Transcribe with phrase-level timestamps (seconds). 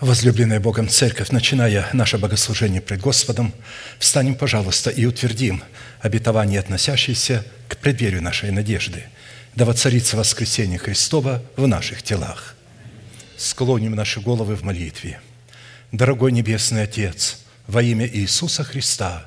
[0.00, 3.52] Возлюбленная Богом Церковь, начиная наше богослужение пред Господом,
[3.98, 5.62] встанем, пожалуйста, и утвердим
[6.00, 9.04] обетование, относящееся к преддверию нашей надежды.
[9.54, 12.56] Да воцарится воскресение Христова в наших телах.
[13.36, 15.20] Склоним наши головы в молитве.
[15.92, 19.26] Дорогой Небесный Отец, во имя Иисуса Христа,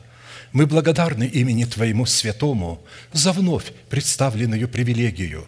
[0.54, 5.46] мы благодарны имени Твоему Святому за вновь представленную привилегию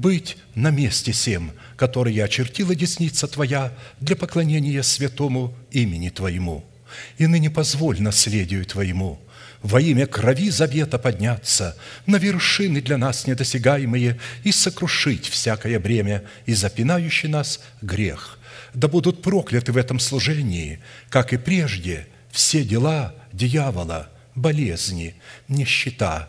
[0.00, 6.64] быть на месте всем– которые очертила десница Твоя для поклонения святому имени Твоему.
[7.18, 9.20] И ныне позволь наследию Твоему
[9.62, 16.54] во имя крови завета подняться на вершины для нас недосягаемые и сокрушить всякое бремя и
[16.54, 18.38] запинающий нас грех.
[18.74, 20.78] Да будут прокляты в этом служении,
[21.08, 25.16] как и прежде, все дела дьявола, болезни,
[25.48, 26.28] нищета,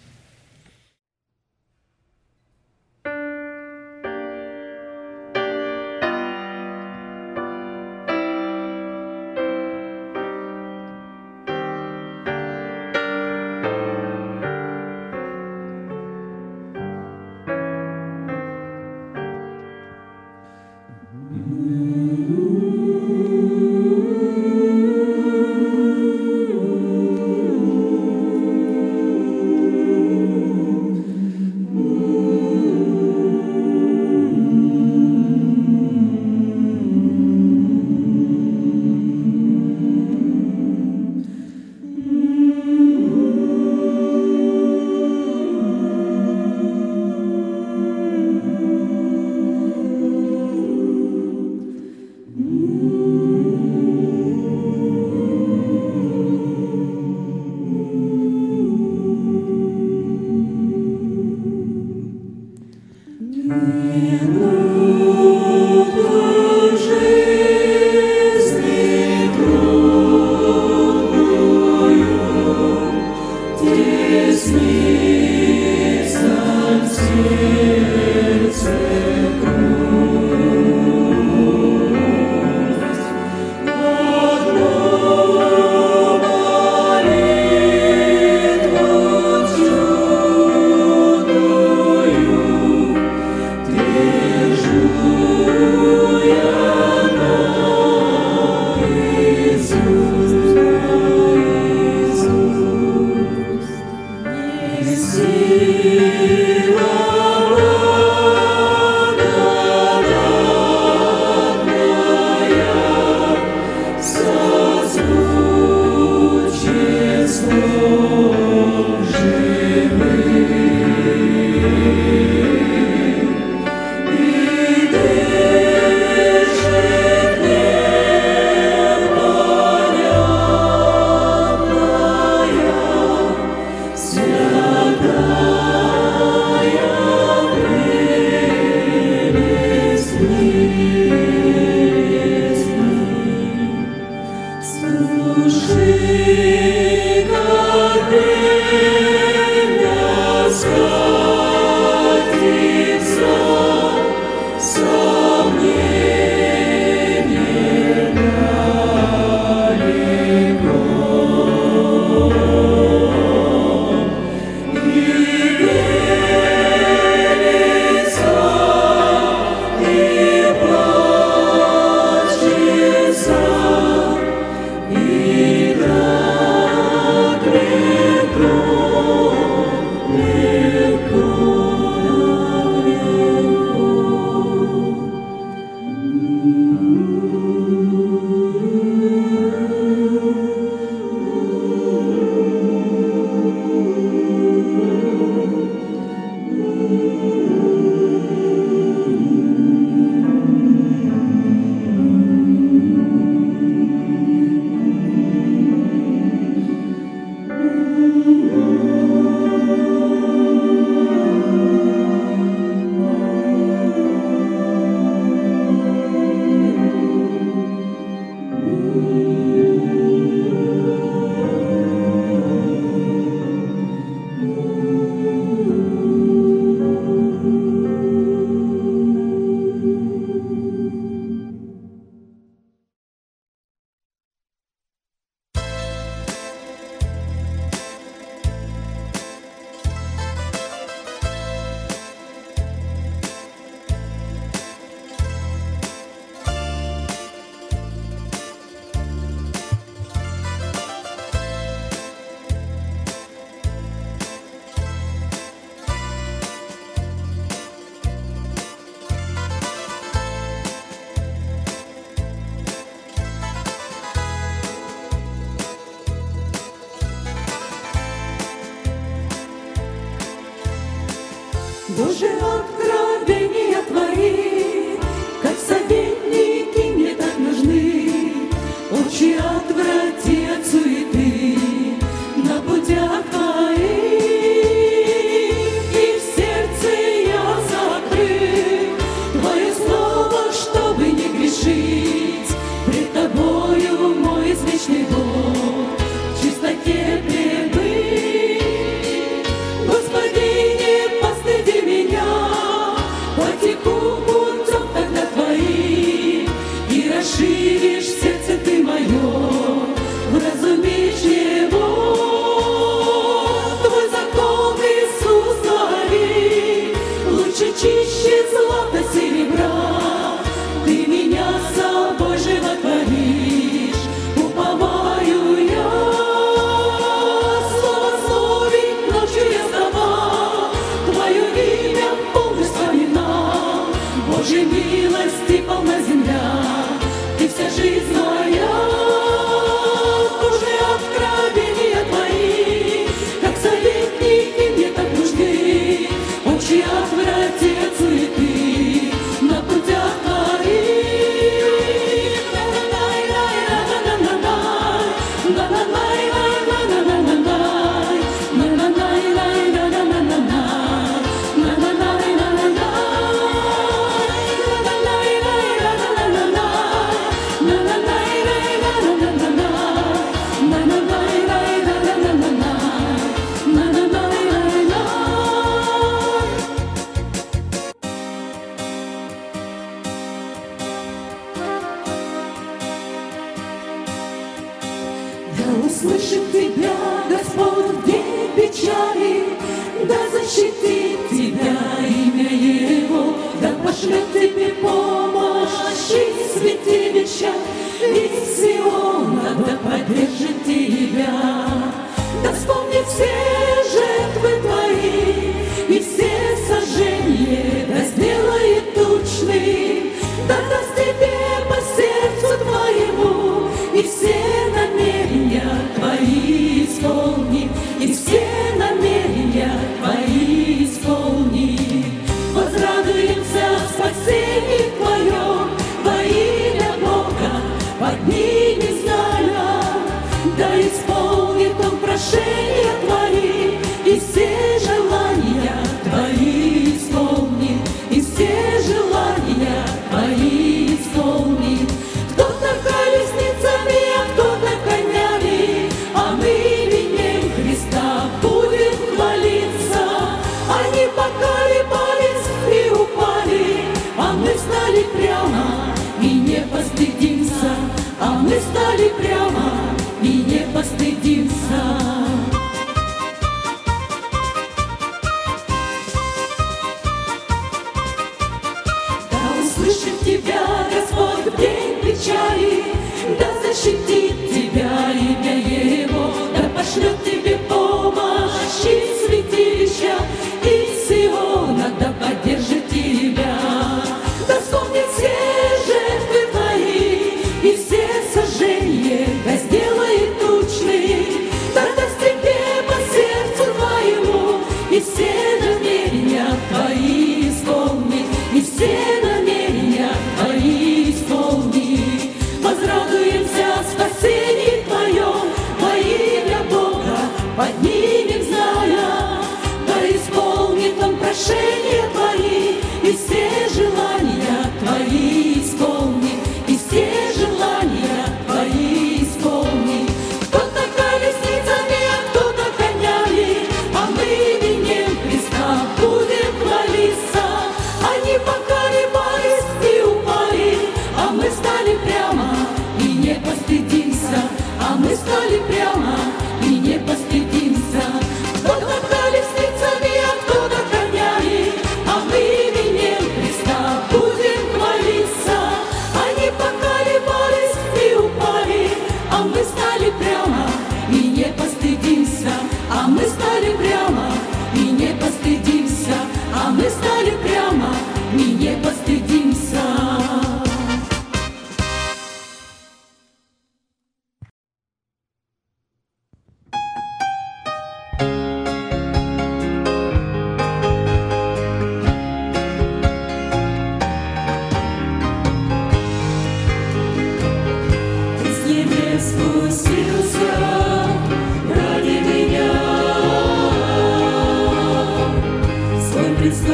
[586.43, 586.70] it's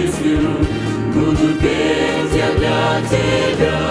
[0.00, 0.38] песню,
[1.14, 3.89] буду петь я для тебя.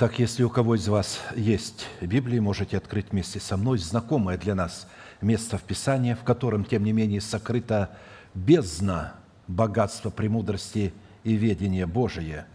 [0.00, 4.54] Итак, если у кого из вас есть Библия, можете открыть вместе со мной знакомое для
[4.54, 4.88] нас
[5.20, 7.90] место в Писании, в котором, тем не менее, сокрыта
[8.32, 9.12] бездна
[9.46, 12.46] богатства премудрости и ведения Божие,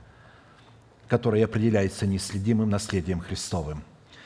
[1.08, 3.84] которое определяется неследимым наследием Христовым.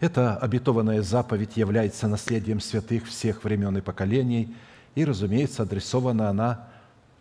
[0.00, 4.54] Эта обетованная заповедь является наследием святых всех времен и поколений,
[4.94, 6.68] и, разумеется, адресована она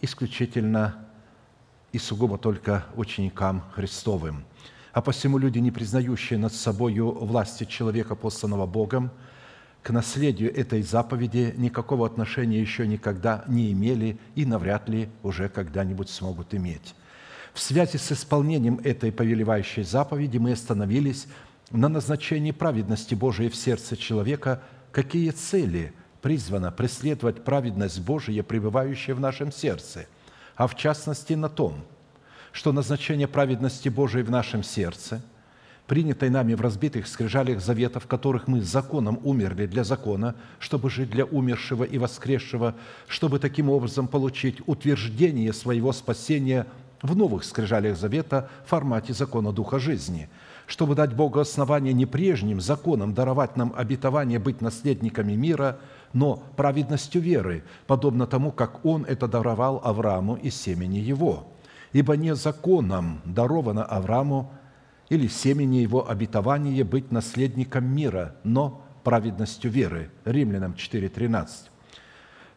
[0.02, 0.96] исключительно
[1.92, 4.44] и сугубо только ученикам Христовым–
[4.98, 9.12] а посему люди, не признающие над собою власти человека, посланного Богом,
[9.84, 16.10] к наследию этой заповеди никакого отношения еще никогда не имели и навряд ли уже когда-нибудь
[16.10, 16.96] смогут иметь.
[17.54, 21.28] В связи с исполнением этой повелевающей заповеди мы остановились
[21.72, 29.20] на назначении праведности Божией в сердце человека, какие цели призвана преследовать праведность Божия, пребывающая в
[29.20, 30.08] нашем сердце,
[30.56, 31.84] а в частности на том,
[32.52, 35.22] что назначение праведности Божией в нашем сердце,
[35.86, 37.62] принятой нами в разбитых скрижалях
[38.00, 42.76] в которых мы законом умерли для закона, чтобы жить для умершего и воскресшего,
[43.08, 46.66] чтобы таким образом получить утверждение своего спасения
[47.02, 50.30] в новых скрижалях завета в формате закона Духа жизни–
[50.68, 55.80] чтобы дать Богу основание не прежним законом даровать нам обетование быть наследниками мира,
[56.14, 61.48] но праведностью веры, подобно тому, как Он это даровал Аврааму и семени его.
[61.94, 64.52] Ибо не законом даровано Аврааму
[65.10, 70.12] или семени его обетование быть наследником мира, но праведностью веры.
[70.26, 71.48] Римлянам 4.13.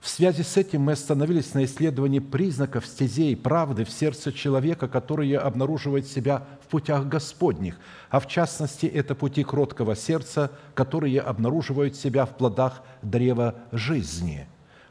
[0.00, 5.38] В связи с этим мы остановились на исследовании признаков стезей правды в сердце человека, которые
[5.38, 12.24] обнаруживают себя в путях Господних, а в частности это пути кроткого сердца, которые обнаруживают себя
[12.24, 14.46] в плодах древа жизни.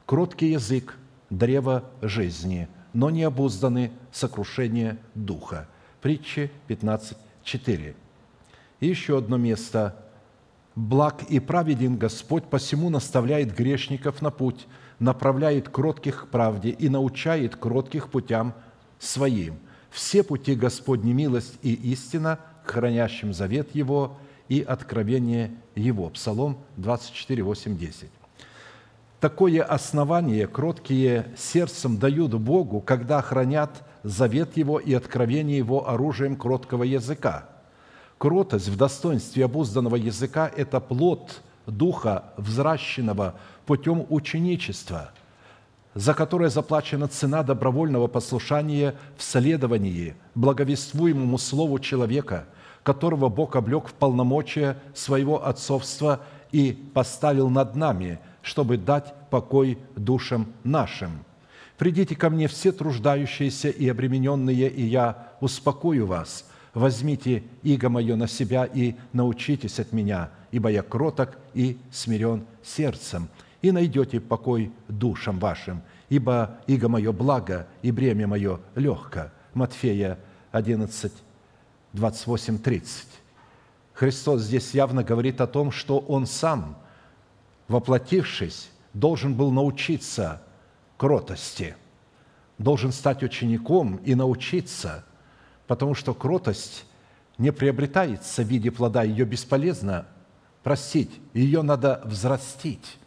[0.06, 0.96] Кроткий язык–
[1.32, 5.68] древо жизни, но не обузданы сокрушение духа.
[6.02, 7.96] Притчи 15.4.
[8.80, 9.96] И еще одно место.
[10.76, 14.66] «Благ и праведен Господь, посему наставляет грешников на путь,
[15.00, 18.54] направляет кротких к правде и научает кротких путям
[19.00, 19.60] своим.
[19.90, 26.10] Все пути Господни милость и истина хранящим завет Его и откровение Его».
[26.10, 28.10] Псалом 24, 8, 10.
[29.20, 36.84] Такое основание кроткие сердцем дают Богу, когда хранят завет Его и откровение Его оружием кроткого
[36.84, 37.50] языка.
[38.18, 43.36] Кротость в достоинстве обузданного языка– это плод Духа, взращенного
[43.70, 45.12] путем ученичества,
[45.94, 52.48] за которое заплачена цена добровольного послушания в следовании благовествуемому Слову человека,
[52.82, 60.48] которого Бог облег в полномочия своего отцовства и поставил над нами, чтобы дать покой душам
[60.64, 61.24] нашим.
[61.78, 66.50] Придите ко мне все труждающиеся и обремененные, и я успокою вас.
[66.74, 73.30] Возьмите иго мое на себя и научитесь от меня, ибо я кроток и смирен сердцем,
[73.62, 79.32] и найдете покой душам вашим, ибо иго мое благо, и бремя мое легко».
[79.54, 80.20] Матфея
[80.52, 81.12] 11,
[81.94, 83.08] 28, 30.
[83.94, 86.78] Христос здесь явно говорит о том, что Он Сам,
[87.68, 90.42] воплотившись, должен был научиться
[90.98, 91.76] кротости,
[92.58, 95.04] должен стать учеником и научиться,
[95.68, 96.86] потому что кротость
[97.38, 100.06] не приобретается в виде плода, ее бесполезно
[100.64, 102.99] простить, ее надо взрастить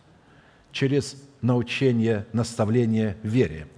[0.72, 3.68] через научение, наставление в вере.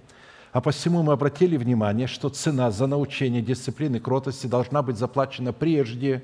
[0.51, 6.23] А посему мы обратили внимание, что цена за научение дисциплины кротости должна быть заплачена прежде,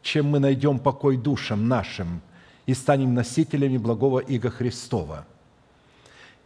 [0.00, 2.22] чем мы найдем покой душам нашим
[2.64, 5.26] и станем носителями благого Иго Христова.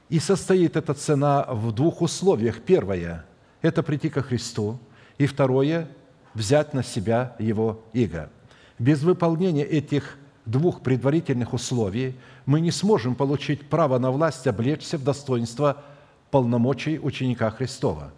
[0.09, 2.61] И состоит эта цена в двух условиях.
[2.63, 3.25] Первое–
[3.63, 4.79] это прийти ко Христу,
[5.19, 5.89] и второе–
[6.35, 8.31] взять на себя Его Иго.
[8.79, 15.05] Без выполнения этих двух предварительных условий мы не сможем получить право на власть облечься в
[15.05, 15.83] достоинство
[16.31, 18.13] полномочий ученика Христова.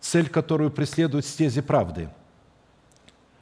[0.00, 2.08] Цель, которую преследует стези правды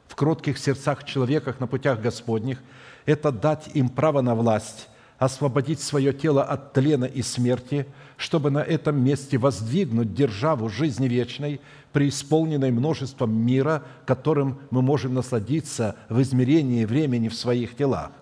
[0.09, 2.63] в кротких сердцах человеках на путях Господних,
[3.05, 8.61] это дать им право на власть, освободить свое тело от тлена и смерти, чтобы на
[8.61, 11.61] этом месте воздвигнуть державу жизни вечной,
[11.93, 18.13] преисполненной множеством мира, которым мы можем насладиться в измерении времени в своих телах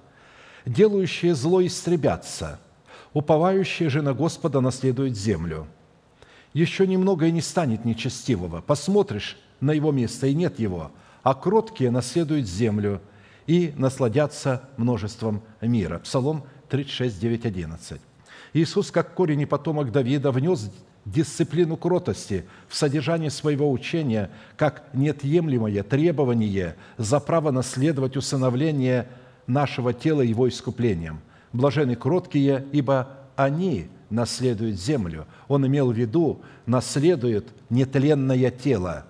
[0.67, 2.61] делающие зло истребятся,
[3.13, 5.67] уповающие же на Господа наследуют землю.
[6.53, 8.61] Еще немного и не станет нечестивого.
[8.61, 13.01] Посмотришь на его место, и нет его, а кроткие наследуют землю
[13.47, 15.99] и насладятся множеством мира».
[15.99, 18.01] Псалом 36, 9, 11.
[18.55, 20.71] Иисус, как корень и потомок Давида, внес
[21.05, 29.09] дисциплину кротости в содержание своего учения как неотъемлемое требование за право наследовать усыновление–
[29.47, 31.21] нашего тела его искуплением.
[31.53, 35.27] Блажены кроткие, ибо они наследуют землю.
[35.49, 39.07] Он имел в виду, наследует нетленное тело.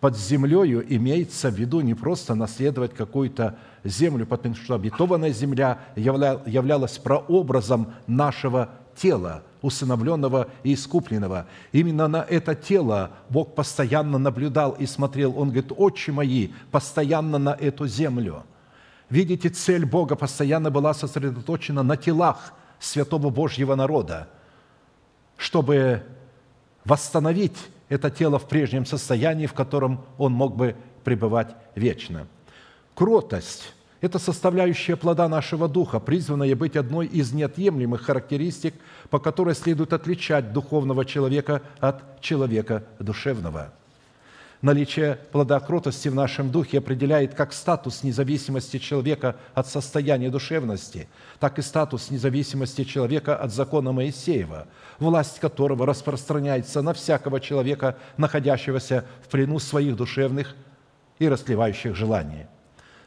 [0.00, 6.98] Под землею имеется в виду не просто наследовать какую-то землю, потому что обетованная земля являлась
[6.98, 11.46] прообразом нашего тела, усыновленного и искупленного.
[11.72, 15.36] Именно на это тело Бог постоянно наблюдал и смотрел.
[15.36, 18.44] Он говорит, «Отче мои, постоянно на эту землю».
[19.10, 24.28] Видите, цель Бога постоянно была сосредоточена на телах святого Божьего народа,
[25.36, 26.02] чтобы
[26.84, 27.56] восстановить
[27.88, 32.26] это тело в прежнем состоянии, в котором он мог бы пребывать вечно.
[32.94, 38.74] Кротость Это составляющая плода нашего духа, призванная быть одной из неотъемлемых характеристик,
[39.10, 43.72] по которой следует отличать духовного человека от человека душевного.
[44.60, 51.58] Наличие плода кротости в нашем духе определяет как статус независимости человека от состояния душевности, так
[51.58, 54.66] и статус независимости человека от закона Моисеева,
[54.98, 60.56] власть которого распространяется на всякого человека, находящегося в плену своих душевных
[61.18, 62.46] и расливающих желаний–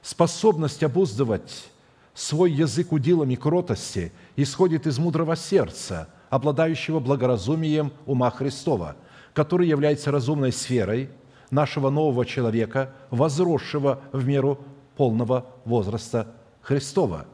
[0.02, 1.70] Способность обуздывать
[2.14, 8.96] свой язык удилами кротости исходит из мудрого сердца, обладающего благоразумием ума Христова,
[9.34, 11.10] который является разумной сферой
[11.52, 14.60] нашего нового человека, возросшего в меру
[14.98, 16.28] полного возраста
[16.62, 17.26] Христова.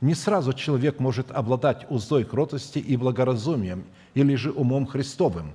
[0.00, 5.54] Не сразу человек может обладать уздой кротости и благоразумием, или же умом Христовым.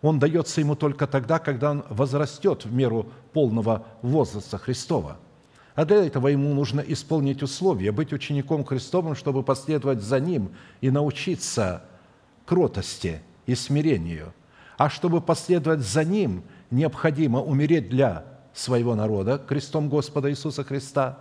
[0.00, 5.18] Он дается ему только тогда, когда он возрастет в меру полного возраста Христова–
[5.74, 10.90] а для этого ему нужно исполнить условия, быть учеником Христовым, чтобы последовать за Ним и
[10.90, 11.82] научиться
[12.44, 14.34] кротости и смирению.
[14.76, 21.18] А чтобы последовать за Ним, необходимо умереть для своего народа крестом Господа Иисуса Христа,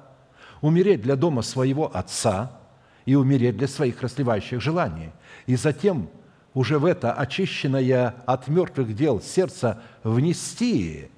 [0.61, 2.59] умереть для дома своего Отца
[3.05, 5.11] и умереть для своих расливающих желаний.
[5.45, 6.09] И затем
[6.53, 11.09] уже в это очищенное от мертвых дел сердце внести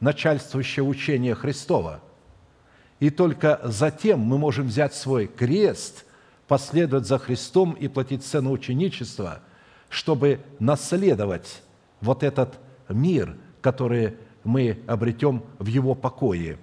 [0.00, 2.00] начальствующее учение Христова–
[2.98, 6.04] и только затем мы можем взять свой крест,
[6.48, 9.40] последовать за Христом и платить цену ученичества,
[9.88, 11.62] чтобы наследовать
[12.00, 16.56] вот этот мир, который мы обретем в Его покое.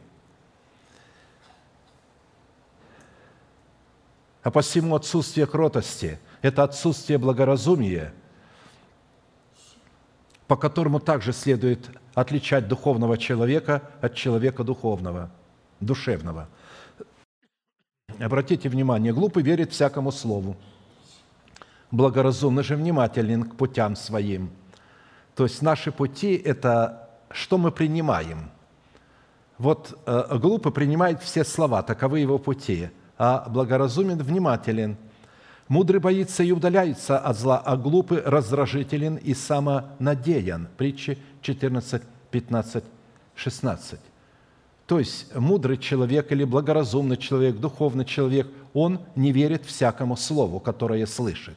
[4.41, 8.13] А посему отсутствие кротости– это отсутствие благоразумия,
[10.47, 15.29] по которому также следует отличать духовного человека от человека духовного–
[15.81, 16.47] душевного.
[18.17, 20.55] Обратите внимание, глупый верит всякому слову,
[21.91, 24.51] благоразумный же внимателен к путям своим.
[25.35, 28.49] То есть наши пути– это что мы принимаем.
[29.57, 34.97] Вот э, глупый принимает все слова, таковы его пути, а благоразумен внимателен.
[35.67, 40.67] Мудрый боится и удаляется от зла, а глупый раздражителен и самонадеян.
[40.77, 42.83] Притчи 14, 15,
[43.35, 43.99] 16.
[44.85, 51.05] То есть мудрый человек или благоразумный человек, духовный человек, он не верит всякому слову, которое
[51.07, 51.55] слышит.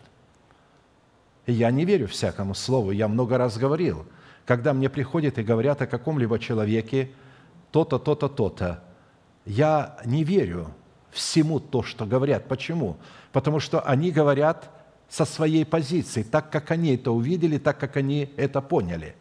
[1.52, 4.06] Я не верю всякому слову, я много раз говорил.
[4.44, 7.10] Когда мне приходят и говорят о каком-либо человеке,
[7.70, 8.84] то-то, то-то, то-то,
[9.44, 10.68] я не верю
[11.10, 12.48] всему то, что говорят.
[12.48, 12.96] Почему?
[13.32, 14.70] Потому что они говорят
[15.08, 19.14] со своей позиции, так как они это увидели, так как они это поняли.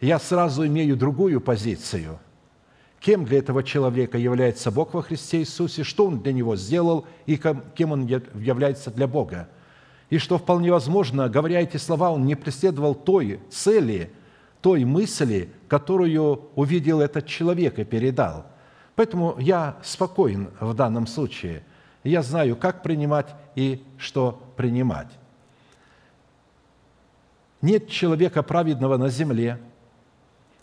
[0.00, 2.18] Я сразу имею другую позицию–
[3.00, 7.36] кем для этого человека является Бог во Христе Иисусе, что Он для него сделал и
[7.36, 9.48] кем Он является для Бога.
[10.08, 14.10] И что вполне возможно, говоря эти слова, он не преследовал той цели,
[14.60, 18.46] той мысли, которую увидел этот человек и передал.
[18.94, 21.62] Поэтому я спокоен в данном случае.
[22.04, 25.08] Я знаю, как принимать и что принимать.
[27.60, 29.58] Нет человека праведного на земле,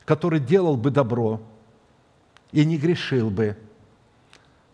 [0.06, 1.42] который делал бы добро–
[2.54, 3.58] и не грешил бы.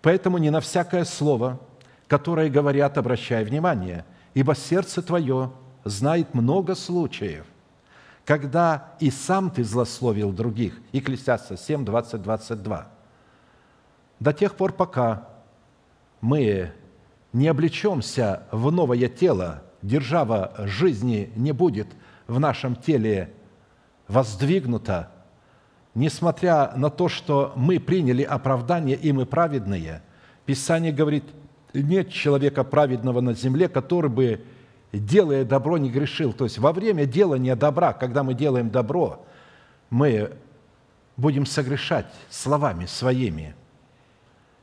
[0.01, 1.60] Поэтому не на всякое слово,
[2.08, 5.52] которое говорят, обращай внимание, ибо сердце твое
[5.84, 7.46] знает много случаев,
[8.26, 10.80] когда и сам ты злословил других.
[10.92, 12.88] Екклесиаста 7, 20, 22.
[14.20, 15.30] До тех пор, пока
[16.22, 16.72] мы
[17.34, 21.88] не облечемся в новое тело, держава жизни не будет
[22.28, 23.34] в нашем теле
[24.08, 25.12] воздвигнута,
[25.96, 30.02] несмотря на то, что мы приняли оправдание и мы праведные,
[30.46, 31.26] Писание говорит,
[31.73, 34.41] нет человека праведного на земле, который бы,
[34.91, 36.34] делая добро, не грешил.
[36.34, 39.25] То есть во время делания добра, когда мы делаем добро,
[39.89, 40.32] мы
[41.17, 43.55] будем согрешать словами своими.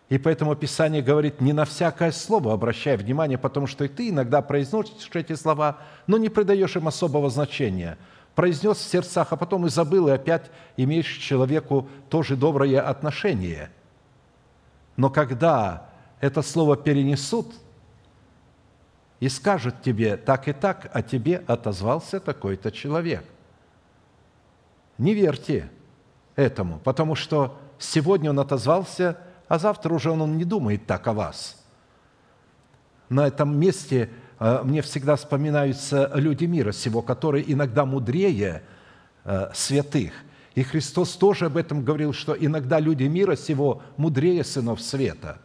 [0.09, 4.41] И поэтому Писание говорит, не на всякое слово обращай внимание, потому что и ты иногда
[4.41, 7.99] произносишь эти слова, но не придаешь им особого значения–
[8.37, 13.71] произнес в сердцах, а потом и забыл, и опять имеешь к человеку тоже доброе отношение.
[14.97, 15.89] Но когда
[16.21, 17.53] это слово перенесут
[19.21, 23.25] и скажут тебе так и так, а тебе отозвался такой-то человек.
[24.99, 25.71] Не верьте
[26.37, 31.65] этому, потому что сегодня он отозвался, а завтра уже он не думает так о вас.
[33.09, 38.63] На этом месте– Э, мне всегда вспоминаются люди мира сего, которые иногда мудрее
[39.25, 40.13] э, святых.
[40.55, 45.39] И Христос тоже об этом говорил, что иногда люди мира сего мудрее сынов света.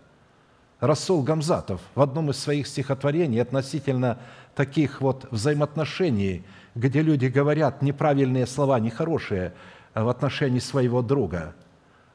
[0.82, 4.18] Расул Гамзатов в одном из своих стихотворений относительно
[4.56, 9.54] таких вот взаимоотношений, где люди говорят неправильные слова, нехорошие
[9.94, 11.54] в отношении своего друга.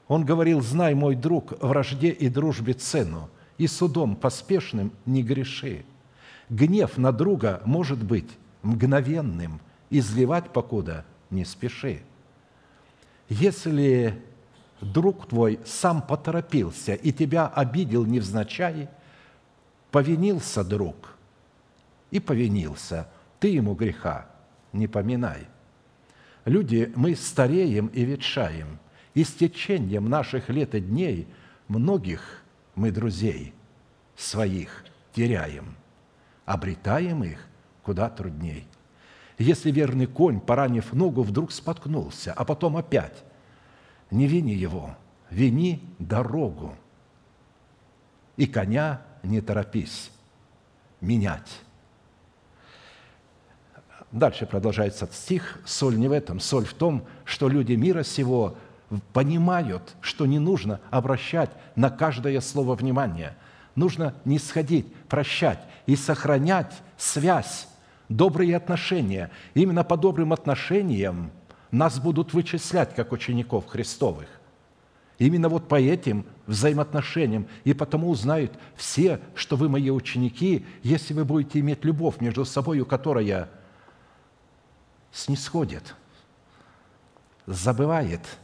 [0.09, 5.85] Он говорил, «Знай, мой друг, вражде и дружбе цену, и судом поспешным не греши.
[6.51, 8.31] Гнев на друга может быть
[8.63, 12.03] мгновенным, изливать покуда не спеши.
[13.29, 14.21] Если
[14.93, 18.89] друг твой сам поторопился и тебя обидел невзначай,
[19.91, 21.17] повинился друг
[22.11, 23.09] и повинился,
[23.41, 24.27] ты ему греха
[24.73, 25.47] не поминай.
[26.45, 28.79] Люди, мы стареем и ветшаем,
[29.15, 31.27] и с течением наших лет и дней
[31.69, 32.43] многих
[32.75, 33.53] мы друзей
[34.17, 35.77] своих теряем,
[36.45, 37.47] обретаем их
[37.83, 38.67] куда трудней.
[39.39, 43.25] Если верный конь, поранив ногу, вдруг споткнулся, а потом опять,
[44.11, 44.97] не вини его,
[45.31, 46.75] вини дорогу.
[48.37, 50.11] И коня не торопись
[51.01, 51.63] менять.
[54.13, 55.59] Дальше продолжается стих.
[55.65, 56.41] Соль не в этом.
[56.41, 58.57] Соль в том, что люди мира сего
[59.13, 63.37] понимают, что не нужно обращать на каждое слово внимание.
[63.75, 67.69] Нужно не сходить, прощать и сохранять связь,
[68.09, 69.31] добрые отношения.
[69.55, 71.31] именно по добрым отношениям
[71.71, 74.29] нас будут вычислять, как учеников Христовых.
[75.19, 77.49] Именно вот по этим взаимоотношениям.
[77.65, 82.85] И потому узнают все, что вы мои ученики, если вы будете иметь любовь между собой,
[82.85, 83.49] которая
[85.13, 85.95] снисходит,
[87.47, 88.23] забывает–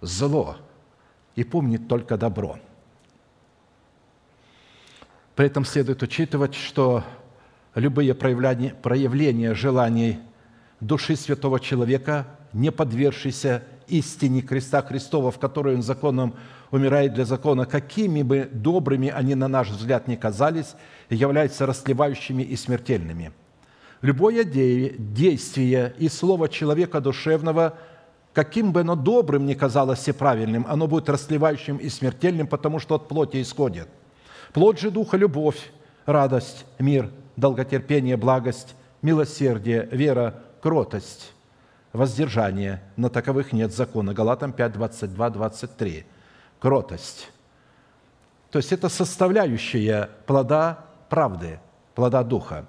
[0.00, 0.56] зло
[1.34, 2.58] и помнит только добро.
[5.34, 7.04] При этом следует учитывать, что
[7.74, 10.18] любые проявления, проявления желаний
[10.80, 12.26] души святого человека,
[12.56, 16.34] не подвергшейся истине креста Христова, в которой он законом
[16.70, 20.74] умирает для закона, какими бы добрыми они, на наш взгляд, не казались,
[21.08, 23.32] являются расслевающими и смертельными.
[24.02, 27.74] Любое действие и слово человека душевного–
[28.36, 32.96] каким бы оно добрым ни казалось и правильным, оно будет расливающим и смертельным, потому что
[32.96, 33.88] от плоти исходит.
[34.52, 35.70] Плоть же Духа– любовь,
[36.04, 41.32] радость, мир, долготерпение, благость, милосердие, вера, кротость,
[41.96, 42.82] воздержание.
[42.96, 44.14] На таковых нет закона.
[44.14, 46.06] Галатам 5, 22, 23.
[46.60, 47.30] Кротость.
[48.50, 51.58] То есть это составляющая плода правды,
[51.94, 52.66] плода Духа.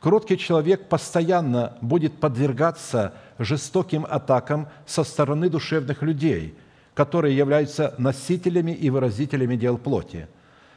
[0.00, 6.56] Кроткий человек постоянно будет подвергаться жестоким атакам со стороны душевных людей,
[6.94, 10.26] которые являются носителями и выразителями дел плоти.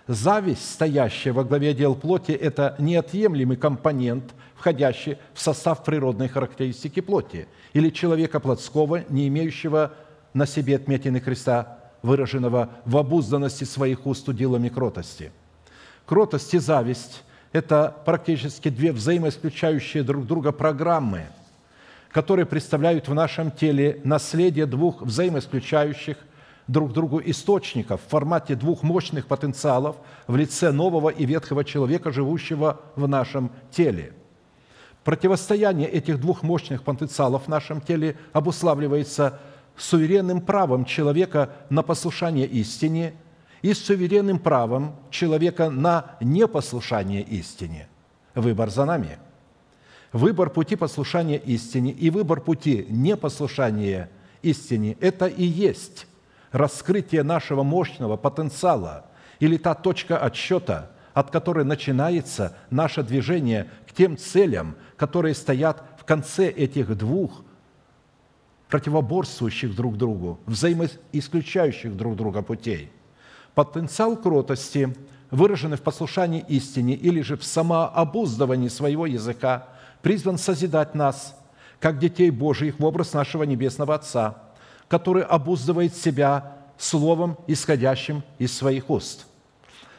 [0.08, 7.48] Зависть, стоящая во главе дел плоти, это неотъемлемый компонент, входящий в состав природной характеристики плоти
[7.74, 9.94] или человека плотского, не имеющего
[10.34, 15.32] на себе отметины креста, выраженного в обузданности своих уст уделами кротости.
[16.06, 21.28] Кротость и зависть– это практически две взаимоисключающие друг друга программы–
[22.14, 26.18] которые представляют в нашем теле наследие двух взаимоисключающих
[26.68, 29.96] друг другу источников в формате двух мощных потенциалов
[30.28, 34.14] в лице нового и ветхого человека, живущего в нашем теле.
[35.04, 39.40] Противостояние этих двух мощных потенциалов в нашем теле обуславливается
[39.76, 43.14] суверенным правом человека на послушание истине
[43.62, 47.88] и суверенным правом человека на непослушание истине.
[48.36, 49.18] Выбор за нами–
[50.14, 54.12] Выбор пути послушания истине и выбор пути непослушания
[54.44, 56.06] истине– это и есть
[56.54, 59.06] раскрытие нашего мощного потенциала
[59.40, 66.06] или та точка отсчета, от которой начинается наше движение к тем целям, которые стоят в
[66.06, 67.44] конце этих двух
[68.70, 72.90] противоборствующих друг другу, взаимоисключающих друг друга путей.
[73.54, 74.96] Потенциал кротости,
[75.30, 79.68] выраженный в послушании истине или же в самообуздывании своего языка–
[80.04, 81.36] призван созидать нас,
[81.80, 84.38] как детей Божиих, в образ нашего Небесного Отца,
[84.94, 89.26] который обуздывает себя словом, исходящим из своих уст.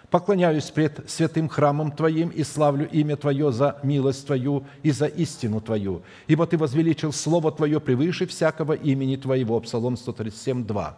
[0.08, 5.60] Поклоняюсь пред святым храмом Твоим и славлю имя Твое за милость Твою и за истину
[5.60, 9.58] Твою, ибо Ты возвеличил Слово Твое превыше всякого имени Твоего».
[9.58, 10.96] Псалом 137, 2.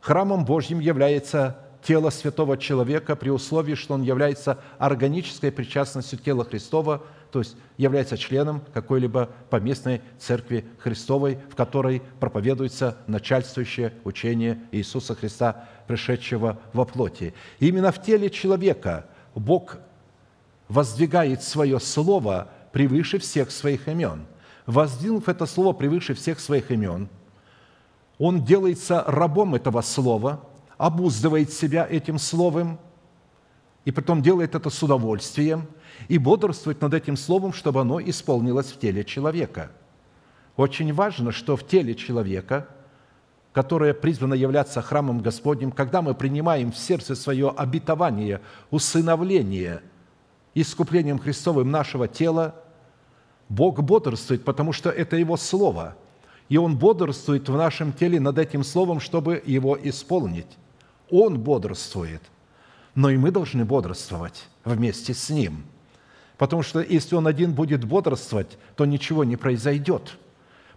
[0.00, 7.02] Храмом Божьим является тело святого человека при условии, что он является органической причастностью тела Христова
[7.34, 15.68] то есть является членом какой-либо поместной церкви Христовой, в которой проповедуется начальствующее учение Иисуса Христа,
[15.88, 17.34] пришедшего во плоти.
[17.58, 19.78] И именно в теле человека Бог
[20.68, 24.26] воздвигает свое слово превыше всех своих имен.
[24.66, 27.08] Воздвигнув это слово превыше всех своих имен,
[28.18, 30.40] он делается рабом этого слова,
[30.78, 32.78] обуздывает себя этим словом,
[33.84, 35.66] и потом делает это с удовольствием,
[36.08, 39.70] и бодрствует над этим словом, чтобы оно исполнилось в теле человека.
[40.56, 42.68] Очень важно, что в теле человека,
[43.52, 49.82] которое призвано являться храмом Господним, когда мы принимаем в сердце свое обетование, усыновление
[50.54, 52.54] искуплением Христовым нашего тела,
[53.48, 55.96] Бог бодрствует, потому что это Его Слово–
[56.48, 60.58] и Он бодрствует в нашем теле над этим словом, чтобы его исполнить.
[61.10, 62.22] Он бодрствует,
[62.94, 65.64] но и мы должны бодрствовать вместе с Ним.
[66.38, 70.16] Потому что если Он один будет бодрствовать, то ничего не произойдет.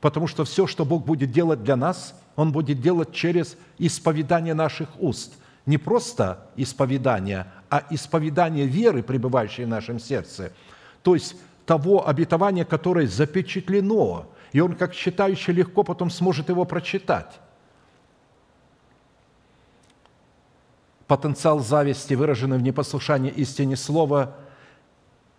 [0.02, 4.90] Потому что все, что Бог будет делать для нас, Он будет делать через исповедание наших
[5.02, 5.34] уст.
[5.66, 10.54] Не просто исповедание, а исповедание веры, пребывающей в нашем сердце.
[11.02, 11.36] То есть
[11.66, 17.40] того обетования, которое запечатлено и он, как читающий, легко потом сможет его прочитать.
[21.08, 24.36] Потенциал зависти, выраженный в непослушании истине слова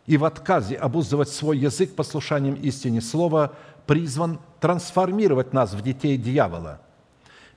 [0.06, 3.52] и в отказе обуздывать свой язык послушанием истине слова,
[3.86, 6.80] призван трансформировать нас в детей дьявола.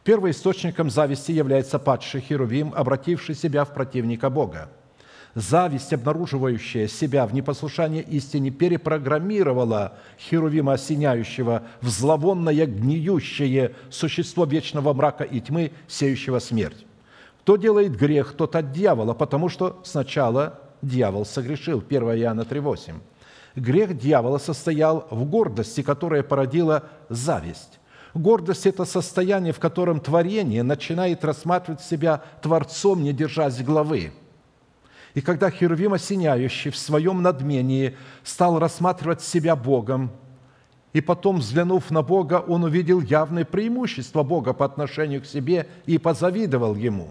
[0.03, 4.69] Первоисточником зависти является падший Херувим, обративший себя в противника Бога–
[5.33, 15.23] Зависть, обнаруживающая себя в непослушании истине, перепрограммировала Херувима осеняющего в зловонное, гниющее существо вечного мрака
[15.23, 16.85] и тьмы, сеющего смерть.
[17.41, 21.83] Кто делает грех, тот от дьявола, потому что сначала дьявол согрешил.
[21.87, 22.95] 1 Иоанна 3,8.
[23.55, 27.79] Грех дьявола состоял в гордости, которая породила зависть.
[28.13, 34.11] Гордость– это состояние, в котором творение начинает рассматривать себя Творцом, не держась главы–
[35.13, 40.11] и когда Херувим осеняющий в своем надмении стал рассматривать себя Богом,
[40.93, 45.97] и потом, взглянув на Бога, он увидел явное преимущество Бога по отношению к себе и
[45.97, 47.09] позавидовал Ему.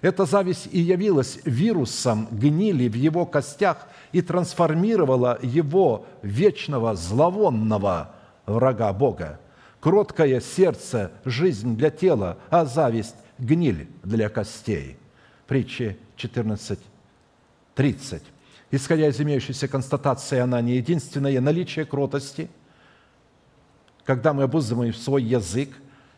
[0.00, 8.14] Эта зависть и явилась вирусом гнили в его костях и трансформировала его вечного зловонного
[8.46, 9.40] врага Бога.
[9.80, 14.96] Кроткое сердце– жизнь для тела, а зависть– гниль для костей.
[15.46, 16.78] Притчи 14,
[17.74, 18.22] 30.
[18.70, 22.50] Исходя из имеющейся констатации, она не единственное наличие кротости,
[24.04, 25.70] когда мы обуздываем свой язык,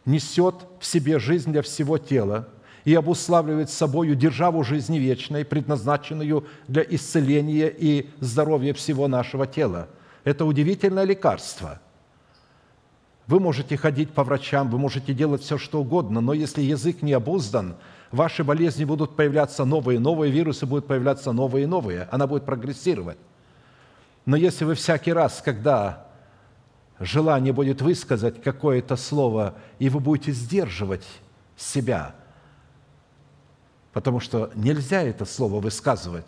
[0.05, 2.49] несет в себе жизнь для всего тела
[2.85, 9.88] и обуславливает собою державу жизни вечной, предназначенную для исцеления и здоровья всего нашего тела.
[10.25, 11.81] Это удивительное лекарство–
[13.31, 17.12] вы можете ходить по врачам, вы можете делать все, что угодно, но если язык не
[17.12, 17.77] обуздан,
[18.11, 23.18] ваши болезни будут появляться новые, новые вирусы будут появляться новые и новые, она будет прогрессировать.
[24.26, 26.09] Но если вы всякий раз, когда
[26.99, 31.07] желание будет высказать какое-то слово, и вы будете сдерживать
[31.57, 32.16] себя,
[33.93, 36.26] потому что нельзя это слово высказывать,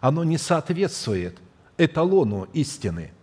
[0.00, 1.38] оно не соответствует
[1.78, 3.12] эталону истины–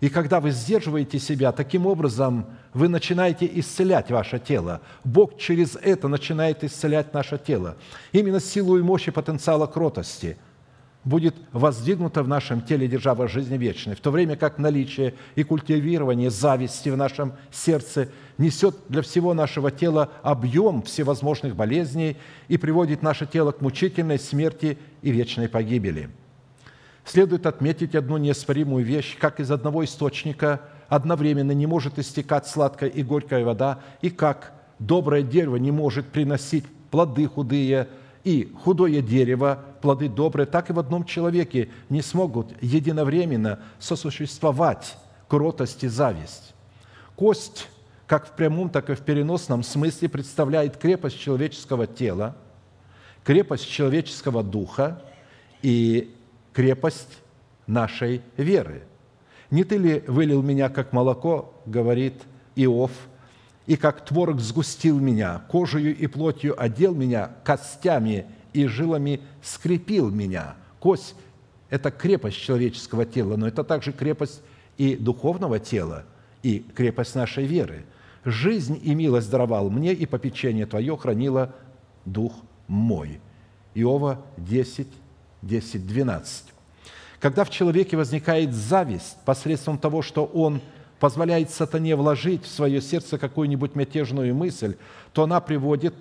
[0.00, 4.80] и когда вы сдерживаете себя, таким образом вы начинаете исцелять ваше тело.
[5.04, 7.76] Бог через это начинает исцелять наше тело.
[8.12, 10.38] Именно силу и мощи потенциала кротости
[11.04, 16.30] будет воздвигнута в нашем теле держава жизни вечной, в то время как наличие и культивирование
[16.30, 22.16] зависти в нашем сердце несет для всего нашего тела объем всевозможных болезней
[22.48, 26.10] и приводит наше тело к мучительной смерти и вечной погибели–
[27.04, 33.02] Следует отметить одну неоспоримую вещь, как из одного источника одновременно не может истекать сладкая и
[33.02, 37.88] горькая вода, и как доброе дерево не может приносить плоды худые,
[38.22, 44.96] и худое дерево, плоды добрые, так и в одном человеке не смогут единовременно сосуществовать
[45.28, 46.54] кротость и зависть.
[47.16, 47.68] Кость,
[48.06, 52.36] как в прямом, так и в переносном смысле, представляет крепость человеческого тела,
[53.24, 55.02] крепость человеческого духа
[55.62, 56.14] и
[56.52, 57.18] крепость
[57.66, 58.82] нашей веры.
[59.50, 62.14] Не ты ли вылил меня, как молоко, говорит
[62.56, 62.90] Иов,
[63.66, 70.56] и как творог сгустил меня, кожею и плотью одел меня, костями и жилами скрепил меня.
[70.78, 71.14] Кость–
[71.70, 74.42] это крепость человеческого тела, но это также крепость
[74.76, 76.04] и духовного тела,
[76.42, 77.84] и крепость нашей веры.
[78.24, 81.54] Жизнь и милость даровал мне, и попечение Твое хранило
[82.04, 82.32] Дух
[82.66, 83.20] мой.
[83.74, 84.88] Иова 10,
[85.42, 86.44] 10, 12.
[87.20, 90.60] Когда в человеке возникает зависть посредством того, что он
[90.98, 94.76] позволяет сатане вложить в свое сердце какую-нибудь мятежную мысль,
[95.12, 95.94] то она приводит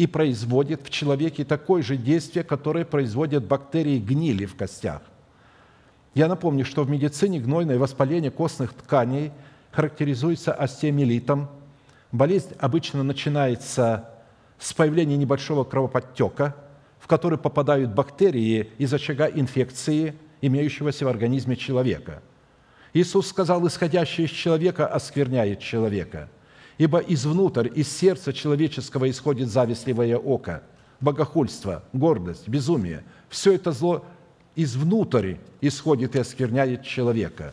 [0.00, 5.02] и производит в человеке такое же действие, которое производят бактерии гнили в костях.
[6.14, 9.30] Я напомню, что в медицине гнойное воспаление костных тканей
[9.70, 11.50] характеризуется остеомелитом,
[12.12, 14.08] Болезнь обычно начинается
[14.58, 16.56] с появления небольшого кровоподтека,
[16.98, 22.22] в который попадают бактерии из очага инфекции, имеющегося в организме человека.
[22.94, 26.30] Иисус сказал, исходящее из человека оскверняет человека,
[26.80, 30.62] ибо извнутрь, из сердца человеческого исходит завистливое око,
[30.98, 33.04] богохульство, гордость, безумие.
[33.28, 34.02] Все это зло
[34.56, 37.52] извнутрь исходит и оскверняет человека.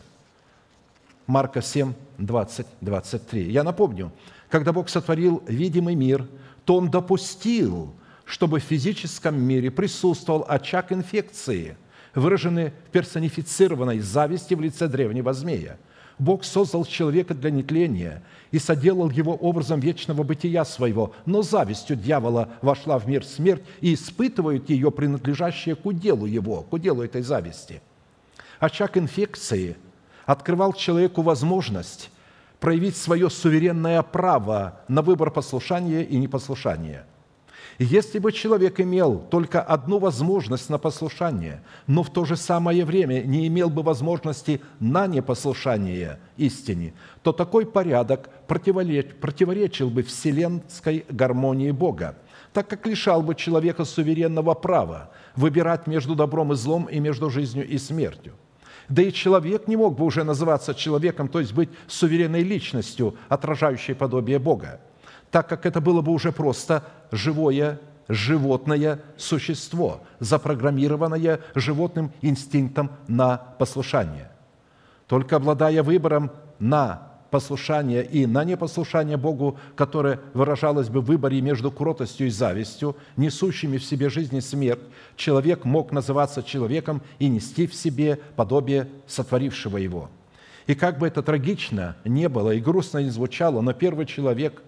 [1.26, 3.52] Марка 7, 20, 23.
[3.52, 4.12] Я напомню,
[4.48, 6.26] когда Бог сотворил видимый мир,
[6.64, 7.92] то Он допустил,
[8.24, 11.76] чтобы в физическом мире присутствовал очаг инфекции,
[12.14, 15.76] выраженный в персонифицированной зависти в лице древнего змея.
[16.18, 22.48] Бог создал человека для нетления и соделал его образом вечного бытия своего, но завистью дьявола
[22.60, 27.80] вошла в мир смерть и испытывают ее принадлежащее к уделу его, к уделу этой зависти.
[28.58, 29.76] Очаг инфекции
[30.26, 32.10] открывал человеку возможность
[32.58, 37.06] проявить свое суверенное право на выбор послушания и непослушания.
[37.78, 43.22] Если бы человек имел только одну возможность на послушание, но в то же самое время
[43.22, 52.16] не имел бы возможности на непослушание истине, то такой порядок противоречил бы вселенской гармонии Бога,
[52.52, 57.68] так как лишал бы человека суверенного права выбирать между добром и злом и между жизнью
[57.68, 58.34] и смертью–
[58.88, 63.94] да и человек не мог бы уже называться человеком, то есть быть суверенной личностью, отражающей
[63.94, 64.80] подобие Бога,
[65.30, 67.78] так как это было бы уже просто живое
[68.08, 74.30] животное существо, запрограммированное животным инстинктом на послушание.
[75.06, 81.70] Только обладая выбором на послушание и на непослушание Богу, которое выражалось бы в выборе между
[81.70, 84.80] кротостью и завистью, несущими в себе жизнь и смерть,
[85.16, 90.10] человек мог называться человеком и нести в себе подобие сотворившего его.
[90.66, 94.62] И как бы это трагично не было и грустно не звучало, но первый человек,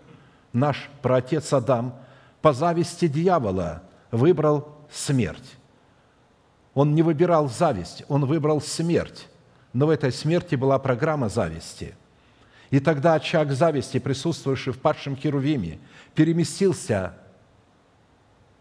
[0.52, 1.94] наш праотец Адам,
[2.42, 5.56] по зависти дьявола выбрал смерть.
[6.74, 9.26] Он не выбирал зависть, он выбрал смерть.
[9.72, 11.94] Но в этой смерти была программа зависти–
[12.70, 15.78] и тогда очаг зависти, присутствующий в падшем Херувиме,
[16.14, 17.14] переместился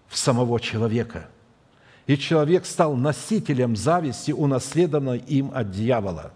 [0.08, 1.30] в самого человека.
[2.08, 6.32] И человек стал носителем зависти, унаследованной им от дьявола.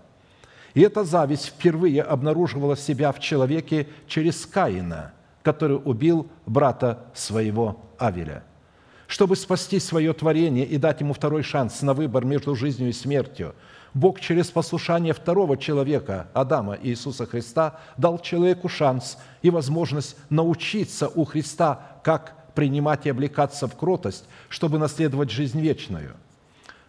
[0.75, 5.12] И эта зависть впервые обнаруживала себя в человеке через Каина,
[5.43, 8.43] который убил брата своего Авеля.
[9.05, 13.53] Чтобы спасти свое творение и дать ему второй шанс на выбор между жизнью и смертью–
[13.93, 21.25] Бог через послушание второго человека, Адама Иисуса Христа, дал человеку шанс и возможность научиться у
[21.25, 26.15] Христа, как принимать и облекаться в кротость, чтобы наследовать жизнь вечную.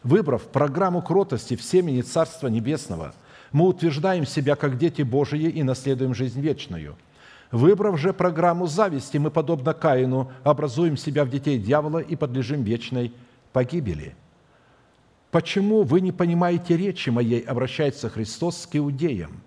[0.02, 3.14] Выбрав программу кротости в семени Царства Небесного,
[3.52, 6.96] мы утверждаем себя как дети Божии и наследуем жизнь вечную.
[7.54, 13.14] Выбрав же программу зависти, мы, подобно Каину, образуем себя в детей дьявола и подлежим вечной
[13.52, 14.14] погибели–
[15.34, 19.42] «Почему вы не понимаете речи моей?» обращается Христос к иудеям.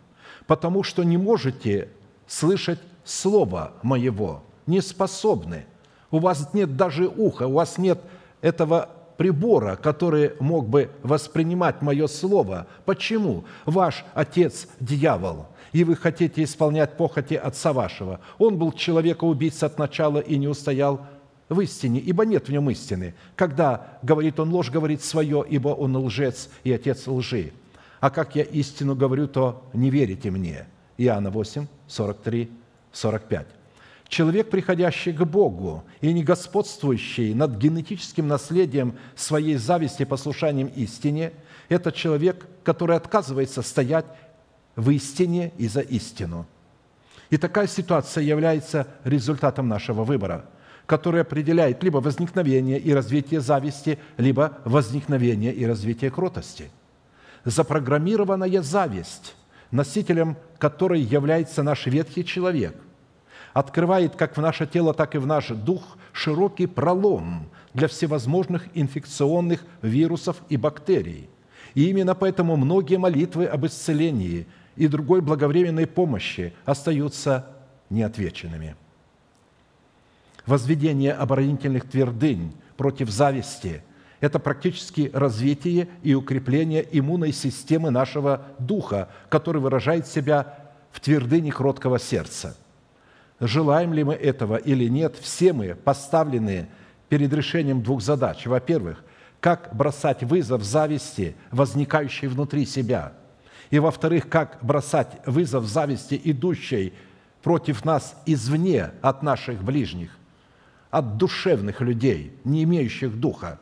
[0.45, 1.87] «Потому что не можете
[2.27, 5.65] слышать Слова Моего, не способны.
[6.11, 8.01] У вас нет даже уха, у вас нет
[8.41, 12.67] этого прибора, который мог бы воспринимать Мое Слово.
[12.83, 13.45] Почему?
[13.65, 18.19] Ваш отец– дьявол, и вы хотите исполнять похоти отца вашего.
[18.37, 21.05] Он был человека-убийца от начала и не устоял
[21.49, 23.15] в истине, ибо нет в нем истины.
[23.35, 27.51] Когда говорит он ложь, говорит свое, ибо он лжец и отец лжи.
[27.99, 30.67] А как я истину говорю, то не верите мне.
[30.97, 32.49] Иоанна 8, 43,
[32.91, 33.47] 45.
[34.07, 41.33] Человек, приходящий к Богу и не господствующий над генетическим наследием своей зависти и послушанием истине,
[41.67, 44.05] это человек, который отказывается стоять
[44.77, 46.45] в истине и за истину.
[47.29, 50.45] И такая ситуация является результатом нашего выбора–
[50.87, 56.71] который определяет либо возникновение и развитие зависти, либо возникновение и развитие кротости.
[57.43, 59.35] Запрограммированная зависть,
[59.69, 62.75] носителем которой является наш ветхий человек,
[63.53, 69.65] открывает как в наше тело, так и в наш дух широкий пролом для всевозможных инфекционных
[69.81, 71.29] вирусов и бактерий.
[71.75, 74.47] И именно поэтому многие молитвы об исцелении
[74.77, 77.47] и другой благовременной помощи остаются
[77.89, 78.75] неотвеченными–
[80.47, 83.83] возведение оборонительных твердынь против зависти–
[84.19, 90.55] это практически развитие и укрепление иммунной системы нашего духа, который выражает себя
[90.91, 92.57] в твердыне кроткого сердца.
[93.39, 96.67] Желаем ли мы этого или нет, все мы поставлены
[97.09, 98.47] перед решением двух задач.
[98.47, 99.03] Во-первых,
[99.39, 103.13] как бросать вызов зависти, возникающей внутри себя.
[103.69, 106.93] И во-вторых, как бросать вызов зависти, идущей
[107.41, 110.11] против нас извне от наших ближних,
[110.89, 113.59] от душевных людей, не имеющих духа,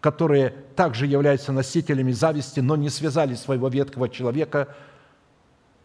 [0.00, 4.68] которые также являются носителями зависти, но не связали своего ветхого человека,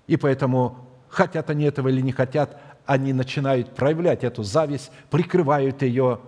[0.08, 6.20] и поэтому, хотят они этого или не хотят, они начинают проявлять эту зависть, прикрывают ее.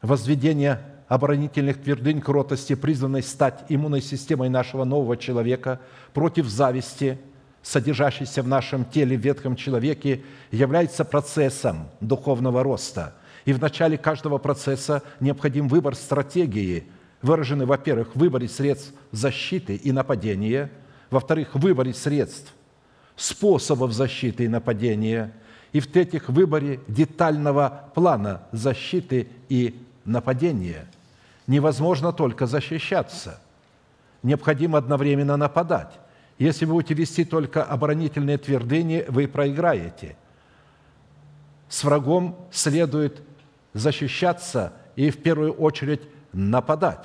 [0.00, 0.80] Возведение
[1.10, 5.80] оборонительных твердынь кротости, призванной стать иммунной системой нашего нового человека
[6.14, 7.18] против зависти,
[7.62, 13.16] содержащейся в нашем теле, в ветхом человеке, является процессом духовного роста.
[13.44, 16.84] И в начале каждого процесса необходим выбор стратегии,
[17.22, 20.70] выраженный, во-первых, в выборе средств защиты и нападения,
[21.10, 22.54] во-вторых, в выборе средств
[23.16, 25.32] способов защиты и нападения,
[25.72, 30.86] и в-третьих, в выборе детального плана защиты и нападения–
[31.50, 33.40] невозможно только защищаться.
[34.22, 35.98] Необходимо одновременно нападать.
[36.38, 40.16] Если вы будете вести только оборонительные твердыни, вы проиграете.
[41.68, 43.20] С врагом следует
[43.72, 47.04] защищаться и в первую очередь нападать.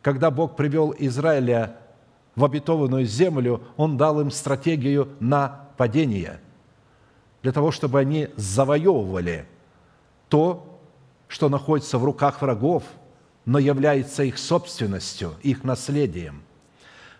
[0.00, 1.76] Когда Бог привел Израиля
[2.34, 6.40] в обетованную землю, Он дал им стратегию нападения,
[7.42, 9.44] для того, чтобы они завоевывали
[10.30, 10.80] то,
[11.28, 12.84] что находится в руках врагов–
[13.44, 16.42] но является их собственностью, их наследием.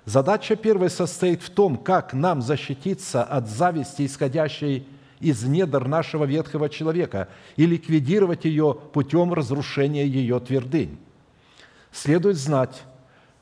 [0.05, 4.87] Задача первая состоит в том, как нам защититься от зависти, исходящей
[5.21, 10.99] из недр нашего ветхого человека, и ликвидировать ее путем разрушения ее твердынь.
[11.93, 12.83] Следует знать,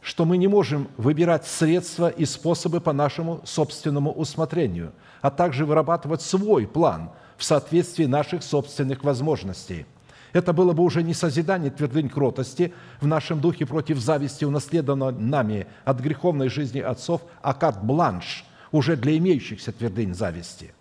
[0.03, 6.21] что мы не можем выбирать средства и способы по нашему собственному усмотрению, а также вырабатывать
[6.21, 9.87] свой план в соответствии наших собственных возможностей–
[10.33, 15.67] это было бы уже не созидание твердынь кротости в нашем духе против зависти, унаследованного нами
[15.85, 20.73] от греховной жизни отцов, а карт-бланш уже для имеющихся твердынь зависти.